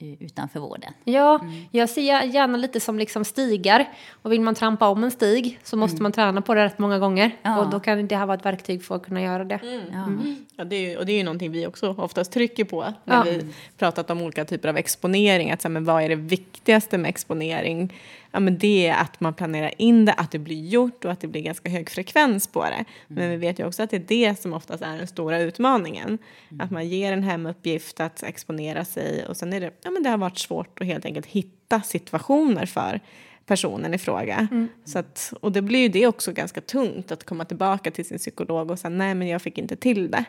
utanför 0.00 0.60
vården. 0.60 0.92
Ja, 1.04 1.40
jag 1.70 1.88
ser 1.88 2.22
gärna 2.22 2.58
lite 2.58 2.80
som 2.80 2.98
liksom 2.98 3.24
stigar. 3.24 3.88
Och 4.22 4.32
vill 4.32 4.40
man 4.40 4.54
trampa 4.54 4.88
om 4.88 5.04
en 5.04 5.10
stig 5.10 5.58
så 5.62 5.76
måste 5.76 6.02
man 6.02 6.12
träna 6.12 6.42
på 6.42 6.54
det 6.54 6.64
rätt 6.64 6.78
många 6.78 6.98
gånger. 6.98 7.30
Ja. 7.42 7.58
Och 7.60 7.70
då 7.70 7.80
kan 7.80 8.06
det 8.06 8.16
här 8.16 8.26
vara 8.26 8.38
ett 8.38 8.46
verktyg 8.46 8.84
för 8.84 8.96
att 8.96 9.02
kunna 9.02 9.22
göra 9.22 9.44
det. 9.44 9.60
Ja. 9.92 10.08
Ja, 10.56 10.64
det 10.64 10.92
är 10.92 10.98
och 10.98 11.06
det 11.06 11.12
är 11.12 11.16
ju 11.16 11.22
någonting 11.24 11.52
vi 11.52 11.66
också 11.66 11.94
oftast 11.98 12.32
trycker 12.32 12.64
på 12.64 12.94
när 13.04 13.16
Ja. 13.16 13.22
vi 13.22 13.46
pratat 13.78 14.10
om 14.10 14.22
olika 14.22 14.44
typer 14.44 14.68
av 14.68 14.76
exponering. 14.76 15.50
Att 15.50 15.62
så 15.62 15.68
här, 15.68 15.72
men 15.72 15.84
vad 15.84 16.02
är 16.02 16.08
det 16.08 16.14
viktigaste 16.14 16.98
med 16.98 17.08
exponering? 17.08 17.92
Ja, 18.32 18.40
men 18.40 18.58
det 18.58 18.86
är 18.86 18.94
att 18.94 19.20
man 19.20 19.34
planerar 19.34 19.72
in 19.78 20.04
det, 20.04 20.12
att 20.12 20.30
det 20.30 20.38
blir 20.38 20.68
gjort 20.68 21.04
och 21.04 21.12
att 21.12 21.20
det 21.20 21.28
blir 21.28 21.42
ganska 21.42 21.70
hög 21.70 21.90
frekvens 21.90 22.46
på 22.46 22.64
det. 22.64 22.84
Men 23.08 23.30
vi 23.30 23.36
vet 23.36 23.58
ju 23.58 23.66
också 23.66 23.82
att 23.82 23.90
det 23.90 23.96
är 23.96 24.28
det 24.30 24.40
som 24.40 24.52
oftast 24.54 24.82
är 24.82 24.96
den 24.96 25.06
stora 25.06 25.40
utmaningen. 25.40 26.18
Att 26.58 26.70
man 26.70 26.88
ger 26.88 27.12
en 27.12 27.22
hemuppgift 27.22 28.00
att 28.00 28.22
exponera 28.22 28.84
sig 28.84 29.26
och 29.26 29.36
sen 29.36 29.52
är 29.52 29.60
det, 29.60 29.70
ja 29.82 29.90
men 29.90 30.02
det 30.02 30.10
har 30.10 30.18
varit 30.18 30.38
svårt 30.38 30.80
att 30.80 30.86
helt 30.86 31.04
enkelt 31.04 31.26
hitta 31.26 31.80
situationer 31.82 32.66
för 32.66 33.00
personen 33.46 33.94
i 33.94 33.98
fråga. 33.98 34.48
Så 34.84 34.98
att, 34.98 35.32
och 35.40 35.52
det 35.52 35.62
blir 35.62 35.80
ju 35.80 35.88
det 35.88 36.06
också 36.06 36.32
ganska 36.32 36.60
tungt 36.60 37.12
att 37.12 37.24
komma 37.24 37.44
tillbaka 37.44 37.90
till 37.90 38.04
sin 38.04 38.18
psykolog 38.18 38.70
och 38.70 38.78
säga 38.78 38.90
nej 38.90 39.14
men 39.14 39.28
jag 39.28 39.42
fick 39.42 39.58
inte 39.58 39.76
till 39.76 40.10
det. 40.10 40.24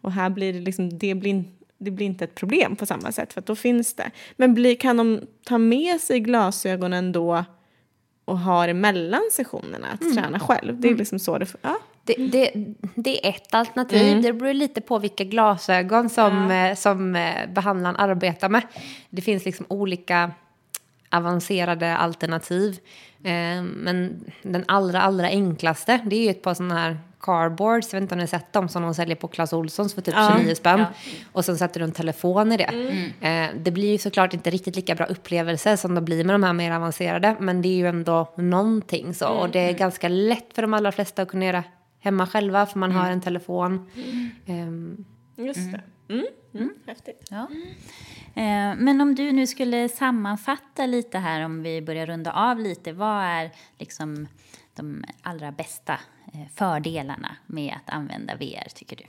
Och 0.00 0.12
här 0.12 0.30
blir 0.30 0.52
det 0.52 0.60
liksom, 0.60 0.98
det 0.98 1.14
blir, 1.14 1.44
det 1.84 1.90
blir 1.90 2.06
inte 2.06 2.24
ett 2.24 2.34
problem 2.34 2.76
på 2.76 2.86
samma 2.86 3.12
sätt 3.12 3.32
för 3.32 3.40
då 3.40 3.54
finns 3.54 3.94
det. 3.94 4.10
Men 4.36 4.54
blir, 4.54 4.74
kan 4.74 4.96
de 4.96 5.20
ta 5.44 5.58
med 5.58 6.00
sig 6.00 6.20
glasögonen 6.20 7.12
då 7.12 7.44
och 8.24 8.38
ha 8.38 8.66
det 8.66 8.74
mellan 8.74 9.22
sessionerna 9.32 9.86
att 9.92 10.14
träna 10.14 10.40
själv? 10.40 10.80
Det 10.80 10.88
är 10.88 10.94
liksom 10.94 11.18
så 11.18 11.38
det, 11.38 11.46
ja. 11.62 11.78
Det, 12.04 12.14
det, 12.14 12.50
det 12.94 13.26
är 13.26 13.30
ett 13.30 13.54
alternativ. 13.54 14.22
Det 14.22 14.32
beror 14.32 14.54
lite 14.54 14.80
på 14.80 14.98
vilka 14.98 15.24
glasögon 15.24 16.08
som, 16.08 16.50
eh, 16.50 16.74
som 16.74 17.16
eh, 17.16 17.50
behandlaren 17.54 17.96
arbetar 17.96 18.48
med. 18.48 18.62
Det 19.10 19.22
finns 19.22 19.44
liksom 19.44 19.66
olika 19.68 20.30
avancerade 21.10 21.96
alternativ. 21.96 22.78
Eh, 23.24 23.62
Men 23.62 24.24
den 24.42 24.64
allra, 24.68 25.02
allra 25.02 25.26
enklaste, 25.26 26.00
det 26.04 26.16
är 26.16 26.24
ju 26.24 26.30
ett 26.30 26.42
par 26.42 26.54
sådana 26.54 26.74
här 26.74 26.98
carboards, 27.22 27.92
jag 27.92 28.00
vet 28.00 28.02
inte 28.02 28.14
om 28.14 28.18
ni 28.18 28.22
har 28.22 28.26
sett 28.28 28.52
dem, 28.52 28.68
som 28.68 28.82
de 28.82 28.94
säljer 28.94 29.16
på 29.16 29.28
Clas 29.28 29.52
Ohlsons 29.52 29.94
för 29.94 30.02
typ 30.02 30.14
29 30.38 30.54
spänn. 30.54 30.84
Och 31.32 31.44
sen 31.44 31.58
sätter 31.58 31.80
du 31.80 31.84
en 31.84 31.92
telefon 31.92 32.52
i 32.52 32.56
det. 32.56 32.64
Eh, 33.28 33.50
Det 33.56 33.70
blir 33.70 33.92
ju 33.92 33.98
såklart 33.98 34.34
inte 34.34 34.50
riktigt 34.50 34.76
lika 34.76 34.94
bra 34.94 35.06
upplevelse 35.06 35.76
som 35.76 35.94
det 35.94 36.00
blir 36.00 36.24
med 36.24 36.34
de 36.34 36.42
här 36.42 36.52
mer 36.52 36.70
avancerade, 36.72 37.36
men 37.40 37.62
det 37.62 37.68
är 37.68 37.76
ju 37.76 37.86
ändå 37.86 38.32
någonting 38.36 39.14
så. 39.14 39.28
Och 39.28 39.50
det 39.50 39.58
är 39.58 39.72
ganska 39.72 40.08
lätt 40.08 40.54
för 40.54 40.62
de 40.62 40.74
allra 40.74 40.92
flesta 40.92 41.22
att 41.22 41.28
kunna 41.28 41.44
göra 41.44 41.64
hemma 42.00 42.26
själva, 42.26 42.66
för 42.66 42.78
man 42.78 42.92
har 42.92 43.10
en 43.10 43.20
telefon. 43.20 43.90
Ehm, 44.46 45.04
Just 45.36 45.72
det. 45.72 45.80
Mm. 46.14 46.26
Mm. 46.54 46.70
Häftigt. 46.86 47.28
Ja. 47.30 47.46
Eh, 48.34 48.76
Men 48.76 49.00
om 49.00 49.14
du 49.14 49.32
nu 49.32 49.46
skulle 49.46 49.88
sammanfatta 49.88 50.86
lite 50.86 51.18
här, 51.18 51.44
om 51.44 51.62
vi 51.62 51.82
börjar 51.82 52.06
runda 52.06 52.32
av 52.32 52.58
lite. 52.58 52.92
Vad 52.92 53.24
är 53.24 53.50
liksom 53.78 54.28
de 54.74 55.04
allra 55.22 55.52
bästa 55.52 55.92
eh, 56.34 56.40
fördelarna 56.54 57.36
med 57.46 57.74
att 57.76 57.94
använda 57.94 58.36
VR, 58.36 58.68
tycker 58.74 58.96
du? 58.96 59.04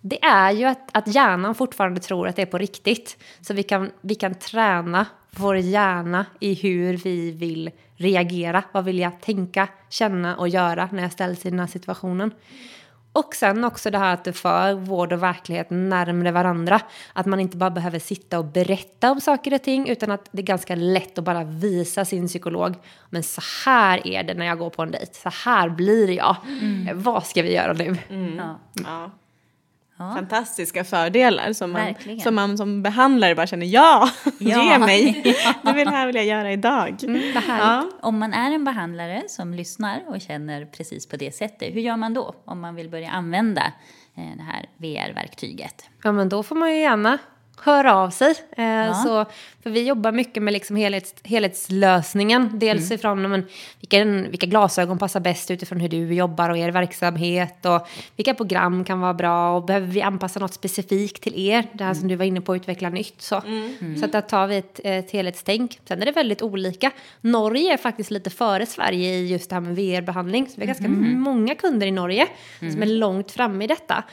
Det 0.00 0.24
är 0.24 0.52
ju 0.52 0.64
att, 0.64 0.96
att 0.96 1.14
hjärnan 1.14 1.54
fortfarande 1.54 2.00
tror 2.00 2.28
att 2.28 2.36
det 2.36 2.42
är 2.42 2.46
på 2.46 2.58
riktigt. 2.58 3.24
Så 3.40 3.54
vi 3.54 3.62
kan, 3.62 3.90
vi 4.00 4.14
kan 4.14 4.34
träna 4.34 5.06
vår 5.30 5.56
hjärna 5.56 6.26
i 6.40 6.54
hur 6.54 6.96
vi 6.96 7.30
vill 7.30 7.70
reagera. 7.96 8.62
Vad 8.72 8.84
vill 8.84 8.98
jag 8.98 9.20
tänka, 9.20 9.68
känna 9.88 10.36
och 10.36 10.48
göra 10.48 10.88
när 10.92 11.02
jag 11.02 11.12
ställs 11.12 11.46
i 11.46 11.50
den 11.50 11.60
här 11.60 11.66
situationen. 11.66 12.30
Och 13.18 13.34
sen 13.34 13.64
också 13.64 13.90
det 13.90 13.98
här 13.98 14.14
att 14.14 14.24
det 14.24 14.32
för 14.32 14.74
vård 14.74 15.12
och 15.12 15.22
verklighet 15.22 15.66
närmare 15.70 16.30
varandra. 16.30 16.80
Att 17.12 17.26
man 17.26 17.40
inte 17.40 17.56
bara 17.56 17.70
behöver 17.70 17.98
sitta 17.98 18.38
och 18.38 18.44
berätta 18.44 19.10
om 19.10 19.20
saker 19.20 19.54
och 19.54 19.62
ting 19.62 19.88
utan 19.88 20.10
att 20.10 20.28
det 20.32 20.42
är 20.42 20.46
ganska 20.46 20.74
lätt 20.74 21.18
att 21.18 21.24
bara 21.24 21.44
visa 21.44 22.04
sin 22.04 22.26
psykolog. 22.26 22.74
Men 23.10 23.22
så 23.22 23.40
här 23.64 24.06
är 24.06 24.22
det 24.22 24.34
när 24.34 24.46
jag 24.46 24.58
går 24.58 24.70
på 24.70 24.82
en 24.82 24.90
dejt. 24.90 25.14
Så 25.14 25.30
här 25.44 25.68
blir 25.68 26.10
jag. 26.10 26.36
Mm. 26.46 27.02
Vad 27.02 27.26
ska 27.26 27.42
vi 27.42 27.54
göra 27.54 27.72
nu? 27.72 27.96
Ja. 28.36 28.58
Ja. 28.84 29.10
Ja. 29.98 30.12
Fantastiska 30.14 30.84
fördelar 30.84 31.52
som 31.52 31.72
man, 31.72 31.84
Verkligen. 31.84 32.20
som 32.20 32.34
man 32.34 32.58
som 32.58 32.82
behandlare 32.82 33.34
bara 33.34 33.46
känner 33.46 33.66
ja, 33.66 34.10
Ja. 34.38 34.72
ge 34.72 34.78
mig. 34.78 35.22
Det 35.62 35.72
vill 35.72 35.88
här 35.88 36.06
vill 36.06 36.16
jag 36.16 36.24
göra 36.24 36.52
idag. 36.52 36.96
Härligt. 37.02 37.34
Ja. 37.48 37.90
Om 38.00 38.18
man 38.18 38.32
är 38.32 38.50
en 38.50 38.64
behandlare 38.64 39.22
som 39.28 39.54
lyssnar 39.54 40.02
och 40.06 40.20
känner 40.20 40.64
precis 40.64 41.06
på 41.08 41.16
det 41.16 41.34
sättet, 41.34 41.74
hur 41.74 41.80
gör 41.80 41.96
man 41.96 42.14
då 42.14 42.34
om 42.44 42.60
man 42.60 42.74
vill 42.74 42.88
börja 42.88 43.10
använda 43.10 43.62
eh, 44.16 44.36
det 44.36 44.42
här 44.42 44.66
VR-verktyget? 44.76 45.84
Ja, 46.02 46.12
men 46.12 46.28
då 46.28 46.42
får 46.42 46.56
man 46.56 46.74
ju 46.74 46.80
gärna 46.80 47.18
höra 47.62 47.94
av 47.96 48.10
sig. 48.10 48.34
Eh, 48.56 48.64
Ja. 48.64 48.94
så, 48.94 49.24
för 49.62 49.70
vi 49.70 49.86
jobbar 49.86 50.12
mycket 50.12 50.42
med 50.42 50.52
liksom 50.52 50.76
helhets, 50.76 51.14
helhetslösningen. 51.24 52.58
Dels 52.58 52.90
ifrån 52.90 53.22
men, 53.30 53.46
vilken, 53.80 54.30
vilka 54.30 54.46
glasögon 54.46 54.98
passar 54.98 55.20
bäst 55.20 55.50
utifrån 55.50 55.80
hur 55.80 55.88
du 55.88 56.14
jobbar 56.14 56.50
och 56.50 56.58
er 56.58 56.70
verksamhet. 56.70 57.66
Och 57.66 57.88
vilka 58.16 58.34
program 58.34 58.84
kan 58.84 59.00
vara 59.00 59.14
bra 59.14 59.56
och 59.56 59.64
behöver 59.64 59.86
vi 59.86 60.02
anpassa 60.02 60.40
något 60.40 60.54
specifikt 60.54 61.22
till 61.22 61.48
er? 61.48 61.64
Det 61.72 61.84
här 61.84 61.94
som 61.94 62.08
du 62.08 62.16
var 62.16 62.24
inne 62.24 62.40
på, 62.40 62.56
utveckla 62.56 62.88
nytt. 62.88 63.22
Så, 63.22 63.42
så 63.98 64.04
att 64.04 64.12
där 64.12 64.20
tar 64.20 64.46
vi 64.46 64.56
ett, 64.56 64.80
ett 64.84 65.10
helhetstänk. 65.10 65.78
Sen 65.88 66.02
är 66.02 66.06
det 66.06 66.12
väldigt 66.12 66.42
olika. 66.42 66.90
Norge 67.20 67.72
är 67.72 67.76
faktiskt 67.76 68.10
lite 68.10 68.30
före 68.30 68.66
Sverige 68.66 69.14
i 69.14 69.26
just 69.28 69.50
det 69.50 69.56
här 69.56 69.60
med 69.60 69.76
VR-behandling. 69.76 70.46
Så 70.46 70.52
vi 70.56 70.60
har 70.62 70.66
ganska 70.66 70.88
många 71.18 71.54
kunder 71.54 71.86
i 71.86 71.90
Norge 71.90 72.26
som 72.58 72.82
är 72.82 72.86
långt 72.86 73.30
framme 73.32 73.64
i 73.64 73.66
detta. 73.66 74.04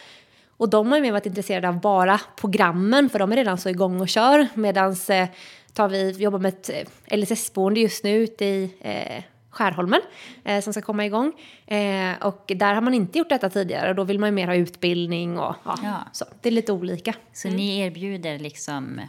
Och 0.57 0.69
de 0.69 0.87
har 0.87 0.95
ju 0.95 1.01
mer 1.01 1.11
varit 1.11 1.25
intresserade 1.25 1.69
av 1.69 1.81
bara 1.81 2.19
programmen 2.35 3.09
för 3.09 3.19
de 3.19 3.31
är 3.31 3.35
redan 3.35 3.57
så 3.57 3.69
igång 3.69 4.01
och 4.01 4.09
kör. 4.09 4.47
Medan 4.53 4.95
eh, 5.09 5.29
tar 5.73 5.89
vi, 5.89 6.11
vi 6.11 6.23
jobbar 6.23 6.39
med 6.39 6.49
ett 6.53 6.69
eh, 7.07 7.17
LSS-boende 7.17 7.79
just 7.79 8.03
nu 8.03 8.09
ute 8.15 8.45
i 8.45 8.73
eh, 8.81 9.23
Skärholmen 9.49 10.01
eh, 10.43 10.61
som 10.61 10.73
ska 10.73 10.81
komma 10.81 11.05
igång. 11.05 11.33
Eh, 11.67 12.15
och 12.21 12.43
där 12.55 12.73
har 12.73 12.81
man 12.81 12.93
inte 12.93 13.17
gjort 13.19 13.29
detta 13.29 13.49
tidigare 13.49 13.89
och 13.89 13.95
då 13.95 14.03
vill 14.03 14.19
man 14.19 14.27
ju 14.29 14.33
mer 14.35 14.47
ha 14.47 14.55
utbildning 14.55 15.39
och 15.39 15.55
ja, 15.65 15.77
Ja. 15.83 15.97
så. 16.11 16.25
Det 16.41 16.49
är 16.49 16.53
lite 16.53 16.71
olika. 16.71 17.13
Så 17.33 17.47
ni 17.49 17.79
erbjuder 17.79 18.39
liksom 18.39 19.01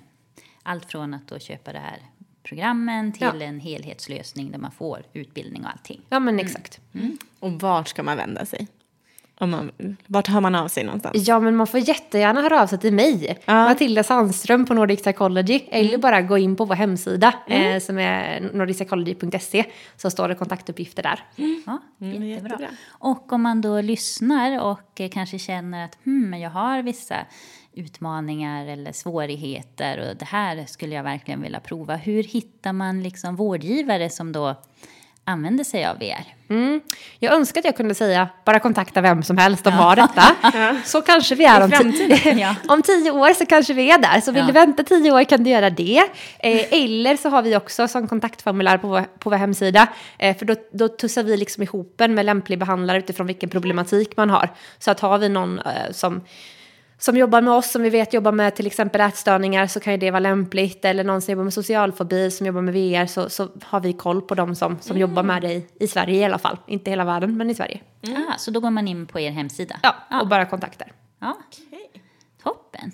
allt 0.63 0.85
från 0.85 1.15
att 1.15 1.29
då 1.29 1.39
köpa 1.39 1.73
det 1.73 1.79
här 1.79 1.99
programmen 2.43 3.13
till 3.13 3.23
Ja. 3.41 3.45
en 3.45 3.61
helhetslösning 3.61 4.51
där 4.51 4.59
man 4.59 4.71
får 4.71 5.03
utbildning 5.13 5.65
och 5.65 5.71
allting. 5.71 6.01
Ja 6.09 6.19
men 6.21 6.41
exakt. 6.41 6.81
Och 7.41 7.53
vart 7.53 7.89
ska 7.89 8.03
man 8.03 8.17
vända 8.17 8.47
sig? 8.47 8.69
Om 9.39 9.51
man, 9.51 9.71
vart 10.07 10.27
hör 10.27 10.41
man 10.41 10.55
av 10.55 10.69
sig 10.69 10.85
någonstans? 10.85 11.29
Ja, 11.29 11.41
men 11.41 11.57
man 11.57 11.67
får 11.67 11.81
jättegärna 11.81 12.41
höra 12.43 12.63
av 12.63 12.67
sig 12.67 12.79
till 12.79 12.93
mig. 12.93 13.39
Ja. 13.45 13.55
Matilda 13.65 14.03
Sandström 14.03 14.67
på 14.67 14.75
Nordic 14.75 15.03
Psychology. 15.03 15.61
Eller 15.69 15.99
bara 15.99 16.23
gå 16.23 16.39
in 16.39 16.57
på 16.57 16.65
vår 16.65 16.75
hemsida 16.75 17.35
eh, 17.49 17.81
som 17.81 17.99
är 17.99 18.41
nordicpsychology.se. 18.53 19.65
Så 19.97 20.11
står 20.11 20.29
det 20.29 20.35
kontaktuppgifter 20.35 21.03
där. 21.03 21.21
Ja, 21.67 21.79
Mm, 22.01 22.23
jättebra. 22.23 22.51
jättebra. 22.51 22.69
Och 22.89 23.33
om 23.33 23.43
man 23.43 23.61
då 23.61 23.81
lyssnar 23.81 24.63
och 24.65 25.01
eh, 25.01 25.09
kanske 25.11 25.39
känner 25.39 25.85
att 25.85 25.99
hmm, 26.05 26.31
men 26.31 26.41
jag 26.41 26.51
har 26.51 26.83
vissa 26.83 27.17
utmaningar 27.73 28.67
eller 28.67 28.93
svårigheter 28.93 30.09
och 30.11 30.17
det 30.17 30.25
här 30.25 30.65
skulle 30.67 30.95
jag 30.95 31.03
verkligen 31.03 31.43
vilja 31.43 31.61
prova. 31.61 31.97
Hur 31.97 32.23
hittar 32.23 32.73
man 32.73 33.03
liksom 33.03 33.37
vårdgivare 33.37 34.11
som 34.11 34.33
då 34.33 34.55
använder 35.27 35.65
sig 35.65 35.87
av 35.87 35.99
VR? 35.99 36.25
Mm. 36.49 36.81
Jag 37.19 37.35
önskar 37.35 37.61
att 37.61 37.65
jag 37.65 37.77
kunde 37.77 37.95
säga 37.95 38.29
bara 38.45 38.59
kontakta 38.61 39.01
vem 39.01 39.23
som 39.23 39.39
helst 39.39 39.67
om 39.67 39.73
har 39.73 39.97
detta. 39.97 40.23
Så 40.85 41.03
kanske 41.03 41.35
vi 41.35 41.45
är 41.45 41.65
om, 41.65 41.93
Ja. 42.39 42.55
om 42.69 42.83
tio 42.83 43.11
år 43.11 43.35
så 43.35 43.47
kanske 43.47 43.73
vi 43.73 43.91
är 43.91 43.99
där. 43.99 44.21
Så 44.21 44.33
vill 44.33 44.41
Ja. 44.41 44.47
du 44.47 44.53
vänta 44.53 44.83
tio 44.83 45.11
år 45.13 45.25
kan 45.25 45.45
du 45.45 45.51
göra 45.51 45.71
det. 45.71 45.99
Eh, 46.39 46.73
eller 46.73 47.17
så 47.17 47.29
har 47.29 47.43
vi 47.43 47.57
också 47.57 47.89
som 47.89 48.09
kontaktformulär 48.09 48.79
på 48.79 48.89
vår, 48.89 49.03
på 49.19 49.31
vår 49.31 49.37
hemsida. 49.37 49.87
Eh, 50.19 50.37
för 50.37 50.47
då, 50.47 50.55
då 50.73 50.89
tussar 50.89 51.23
vi 51.23 51.37
liksom 51.37 51.63
ihop 51.63 52.01
en 52.01 52.15
med 52.15 52.27
lämplig 52.27 52.59
behandlare 52.59 52.99
utifrån 52.99 53.27
vilken 53.27 53.49
problematik 53.51 54.17
man 54.17 54.31
har. 54.31 54.51
Så 54.79 54.91
att 54.91 55.01
har 55.01 55.19
vi 55.19 55.29
någon 55.29 55.59
eh, 55.59 55.93
som 55.93 56.21
som 56.99 57.17
jobbar 57.17 57.41
med 57.41 57.55
oss, 57.55 57.71
som 57.71 57.83
vi 57.83 57.91
vet 57.91 58.13
jobbar 58.13 58.33
med 58.33 58.55
till 58.57 58.67
exempel 58.67 59.01
ätstörningar 59.01 59.67
så 59.67 59.81
kan 59.81 59.93
ju 59.93 59.99
det 59.99 60.11
vara 60.11 60.21
lämpligt. 60.21 60.85
Eller 60.85 61.05
någon 61.05 61.23
som 61.23 61.33
jobbar 61.33 61.45
med 61.45 61.55
socialfobi, 61.55 62.31
som 62.31 62.47
jobbar 62.47 62.63
med 62.63 62.75
VR, 62.75 63.07
så, 63.07 63.31
så 63.31 63.49
har 63.63 63.81
vi 63.81 63.93
koll 63.93 64.23
på 64.23 64.35
dem 64.35 64.55
som, 64.55 64.79
som 64.81 64.99
jobbar 64.99 65.23
med 65.23 65.43
det 65.43 65.53
i, 65.53 65.67
i 65.81 65.87
Sverige 65.87 66.21
i 66.21 66.25
alla 66.25 66.39
fall. 66.39 66.59
Inte 66.67 66.91
hela 66.91 67.05
världen, 67.05 67.37
men 67.37 67.51
i 67.51 67.55
Sverige. 67.55 67.81
Ah, 68.03 68.39
så 68.39 68.51
då 68.51 68.61
går 68.61 68.71
man 68.71 68.89
in 68.89 69.07
på 69.07 69.21
er 69.21 69.31
hemsida? 69.31 69.77
Ja, 69.83 70.21
och 70.21 70.29
bara 70.29 70.47
kontakter. 70.47 70.93
Ja. 71.19 71.39
Toppen. 72.43 72.93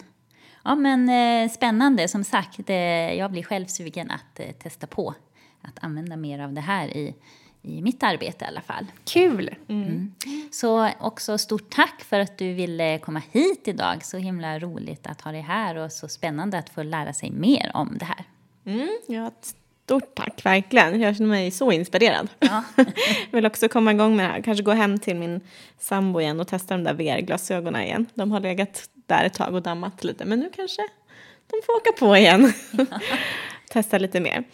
Ja, 0.65 0.75
men 0.75 1.09
eh, 1.09 1.51
spännande. 1.51 2.09
Som 2.09 2.25
sagt, 2.25 2.71
eh, 2.71 2.77
jag 3.15 3.31
blir 3.31 3.43
själv 3.43 3.67
sugen 3.67 4.11
att 4.11 4.41
eh, 4.41 4.53
testa 4.53 4.87
på 4.87 5.15
att 5.63 5.85
använda 5.85 6.17
mer 6.17 6.39
av 6.39 6.53
det 6.53 6.61
här 6.61 6.97
i, 6.97 7.15
i 7.63 7.83
mitt 7.83 8.03
arbete 8.03 8.45
i 8.45 8.49
alla 8.49 8.61
fall. 8.61 8.87
Kul! 9.05 9.51
Så 10.51 10.89
också 11.01 11.39
stort 11.39 11.71
tack 11.71 12.05
för 12.05 12.21
att 12.21 12.39
du 12.39 12.53
ville 12.53 12.99
komma 12.99 13.23
hit 13.31 13.69
idag. 13.69 14.05
Så 14.05 14.17
himla 14.17 14.59
roligt 14.59 15.07
att 15.07 15.21
ha 15.21 15.33
dig 15.33 15.41
här 15.41 15.77
och 15.77 15.93
så 15.93 16.09
spännande 16.09 16.59
att 16.59 16.71
få 16.71 16.83
lära 16.83 17.13
sig 17.13 17.31
mer 17.31 17.71
om 17.75 17.99
det 17.99 18.05
här. 18.05 18.25
Mm, 18.65 18.99
ja, 19.09 19.31
stort 19.85 20.15
tack, 20.15 20.47
verkligen. 20.47 21.01
Jag 21.01 21.17
känner 21.17 21.31
mig 21.31 21.51
så 21.51 21.73
inspirerad. 21.73 22.29
Ja. 22.39 22.65
Jag 22.77 22.87
vill 23.31 23.47
också 23.47 23.69
komma 23.69 23.93
igång 23.93 24.17
med 24.17 24.27
det 24.27 24.33
här. 24.33 24.43
Kanske 24.43 24.65
gå 24.65 24.73
hem 24.73 24.99
till 24.99 25.17
min 25.17 25.41
sambo 25.79 26.21
igen 26.21 26.41
och 26.41 26.49
testa 26.49 26.77
de 26.77 26.85
där 26.85 26.95
VR-glasögonen 26.95 27.83
igen. 27.83 28.07
De 28.15 28.33
har 28.33 28.41
legat 28.41 28.89
där 29.07 29.25
ett 29.25 29.35
tag 29.35 29.55
och 29.55 29.63
dammat 29.63 30.05
lite, 30.05 30.25
men 30.25 30.41
nu 30.41 30.51
kanske 30.57 30.83
de 31.47 31.61
får 31.67 31.77
åka 31.77 31.93
på 31.99 32.17
igen. 32.17 32.53
testa 33.71 33.99
lite 33.99 34.21
mer. 34.21 34.45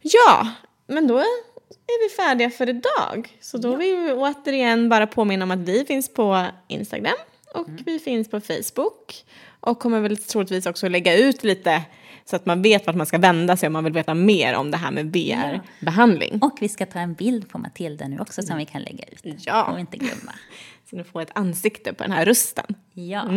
Ja, 0.00 0.48
men 0.86 1.06
då 1.06 1.24
är 1.72 2.08
vi 2.08 2.14
färdiga 2.14 2.50
för 2.50 2.68
idag. 2.68 3.38
Så 3.40 3.58
då 3.58 3.76
vill 3.76 3.96
vi 3.96 4.12
återigen 4.12 4.88
bara 4.88 5.06
påminna 5.06 5.44
om 5.44 5.50
att 5.50 5.58
vi 5.58 5.84
finns 5.84 6.14
på 6.14 6.46
Instagram 6.68 7.16
och 7.54 7.68
vi 7.86 7.98
finns 7.98 8.30
på 8.30 8.40
Facebook. 8.40 9.24
Och 9.60 9.78
kommer 9.78 10.00
väl 10.00 10.16
troligtvis 10.16 10.66
också 10.66 10.88
lägga 10.88 11.16
ut 11.16 11.44
lite 11.44 11.82
så 12.24 12.36
att 12.36 12.46
man 12.46 12.62
vet 12.62 12.86
vart 12.86 12.96
man 12.96 13.06
ska 13.06 13.18
vända 13.18 13.56
sig 13.56 13.66
om 13.66 13.72
man 13.72 13.84
vill 13.84 13.92
veta 13.92 14.14
mer 14.14 14.54
om 14.54 14.70
det 14.70 14.76
här 14.76 14.90
med 14.90 15.06
VR-behandling. 15.12 16.38
Och 16.42 16.58
vi 16.60 16.68
ska 16.68 16.86
ta 16.86 16.98
en 16.98 17.14
bild 17.14 17.48
på 17.48 17.58
Matilda 17.58 18.08
nu 18.08 18.18
också 18.18 18.42
som 18.42 18.56
vi 18.58 18.66
kan 18.66 18.82
lägga 18.82 19.04
ut. 19.04 19.46
Ja. 19.46 19.66
Får 19.66 19.74
vi 19.74 19.80
inte 19.80 19.96
glömma. 19.96 20.32
Så 20.90 20.96
du 20.96 21.04
får 21.04 21.22
ett 21.22 21.30
ansikte 21.34 21.92
på 21.92 22.02
den 22.02 22.12
här 22.12 22.24
rösten. 22.24 22.74
Ja. 22.92 23.28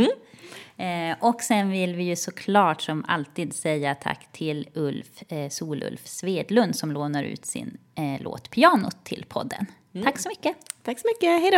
Eh, 0.77 1.17
och 1.19 1.41
sen 1.41 1.69
vill 1.69 1.95
vi 1.95 2.03
ju 2.03 2.15
såklart 2.15 2.81
som 2.81 3.05
alltid 3.07 3.53
säga 3.53 3.95
tack 3.95 4.27
till 4.31 4.69
Ulf, 4.73 5.23
eh, 5.29 5.49
Solulf 5.49 6.07
Svedlund 6.07 6.75
som 6.75 6.91
lånar 6.91 7.23
ut 7.23 7.45
sin 7.45 7.77
eh, 7.95 8.21
låt 8.21 8.49
Pianot 8.49 9.03
till 9.03 9.25
podden. 9.29 9.65
Tack 10.03 10.19
så 10.19 10.29
mycket. 10.29 10.55
Tack 10.83 10.99
så 10.99 11.07
mycket, 11.07 11.41
hej 11.41 11.51
då! 11.51 11.57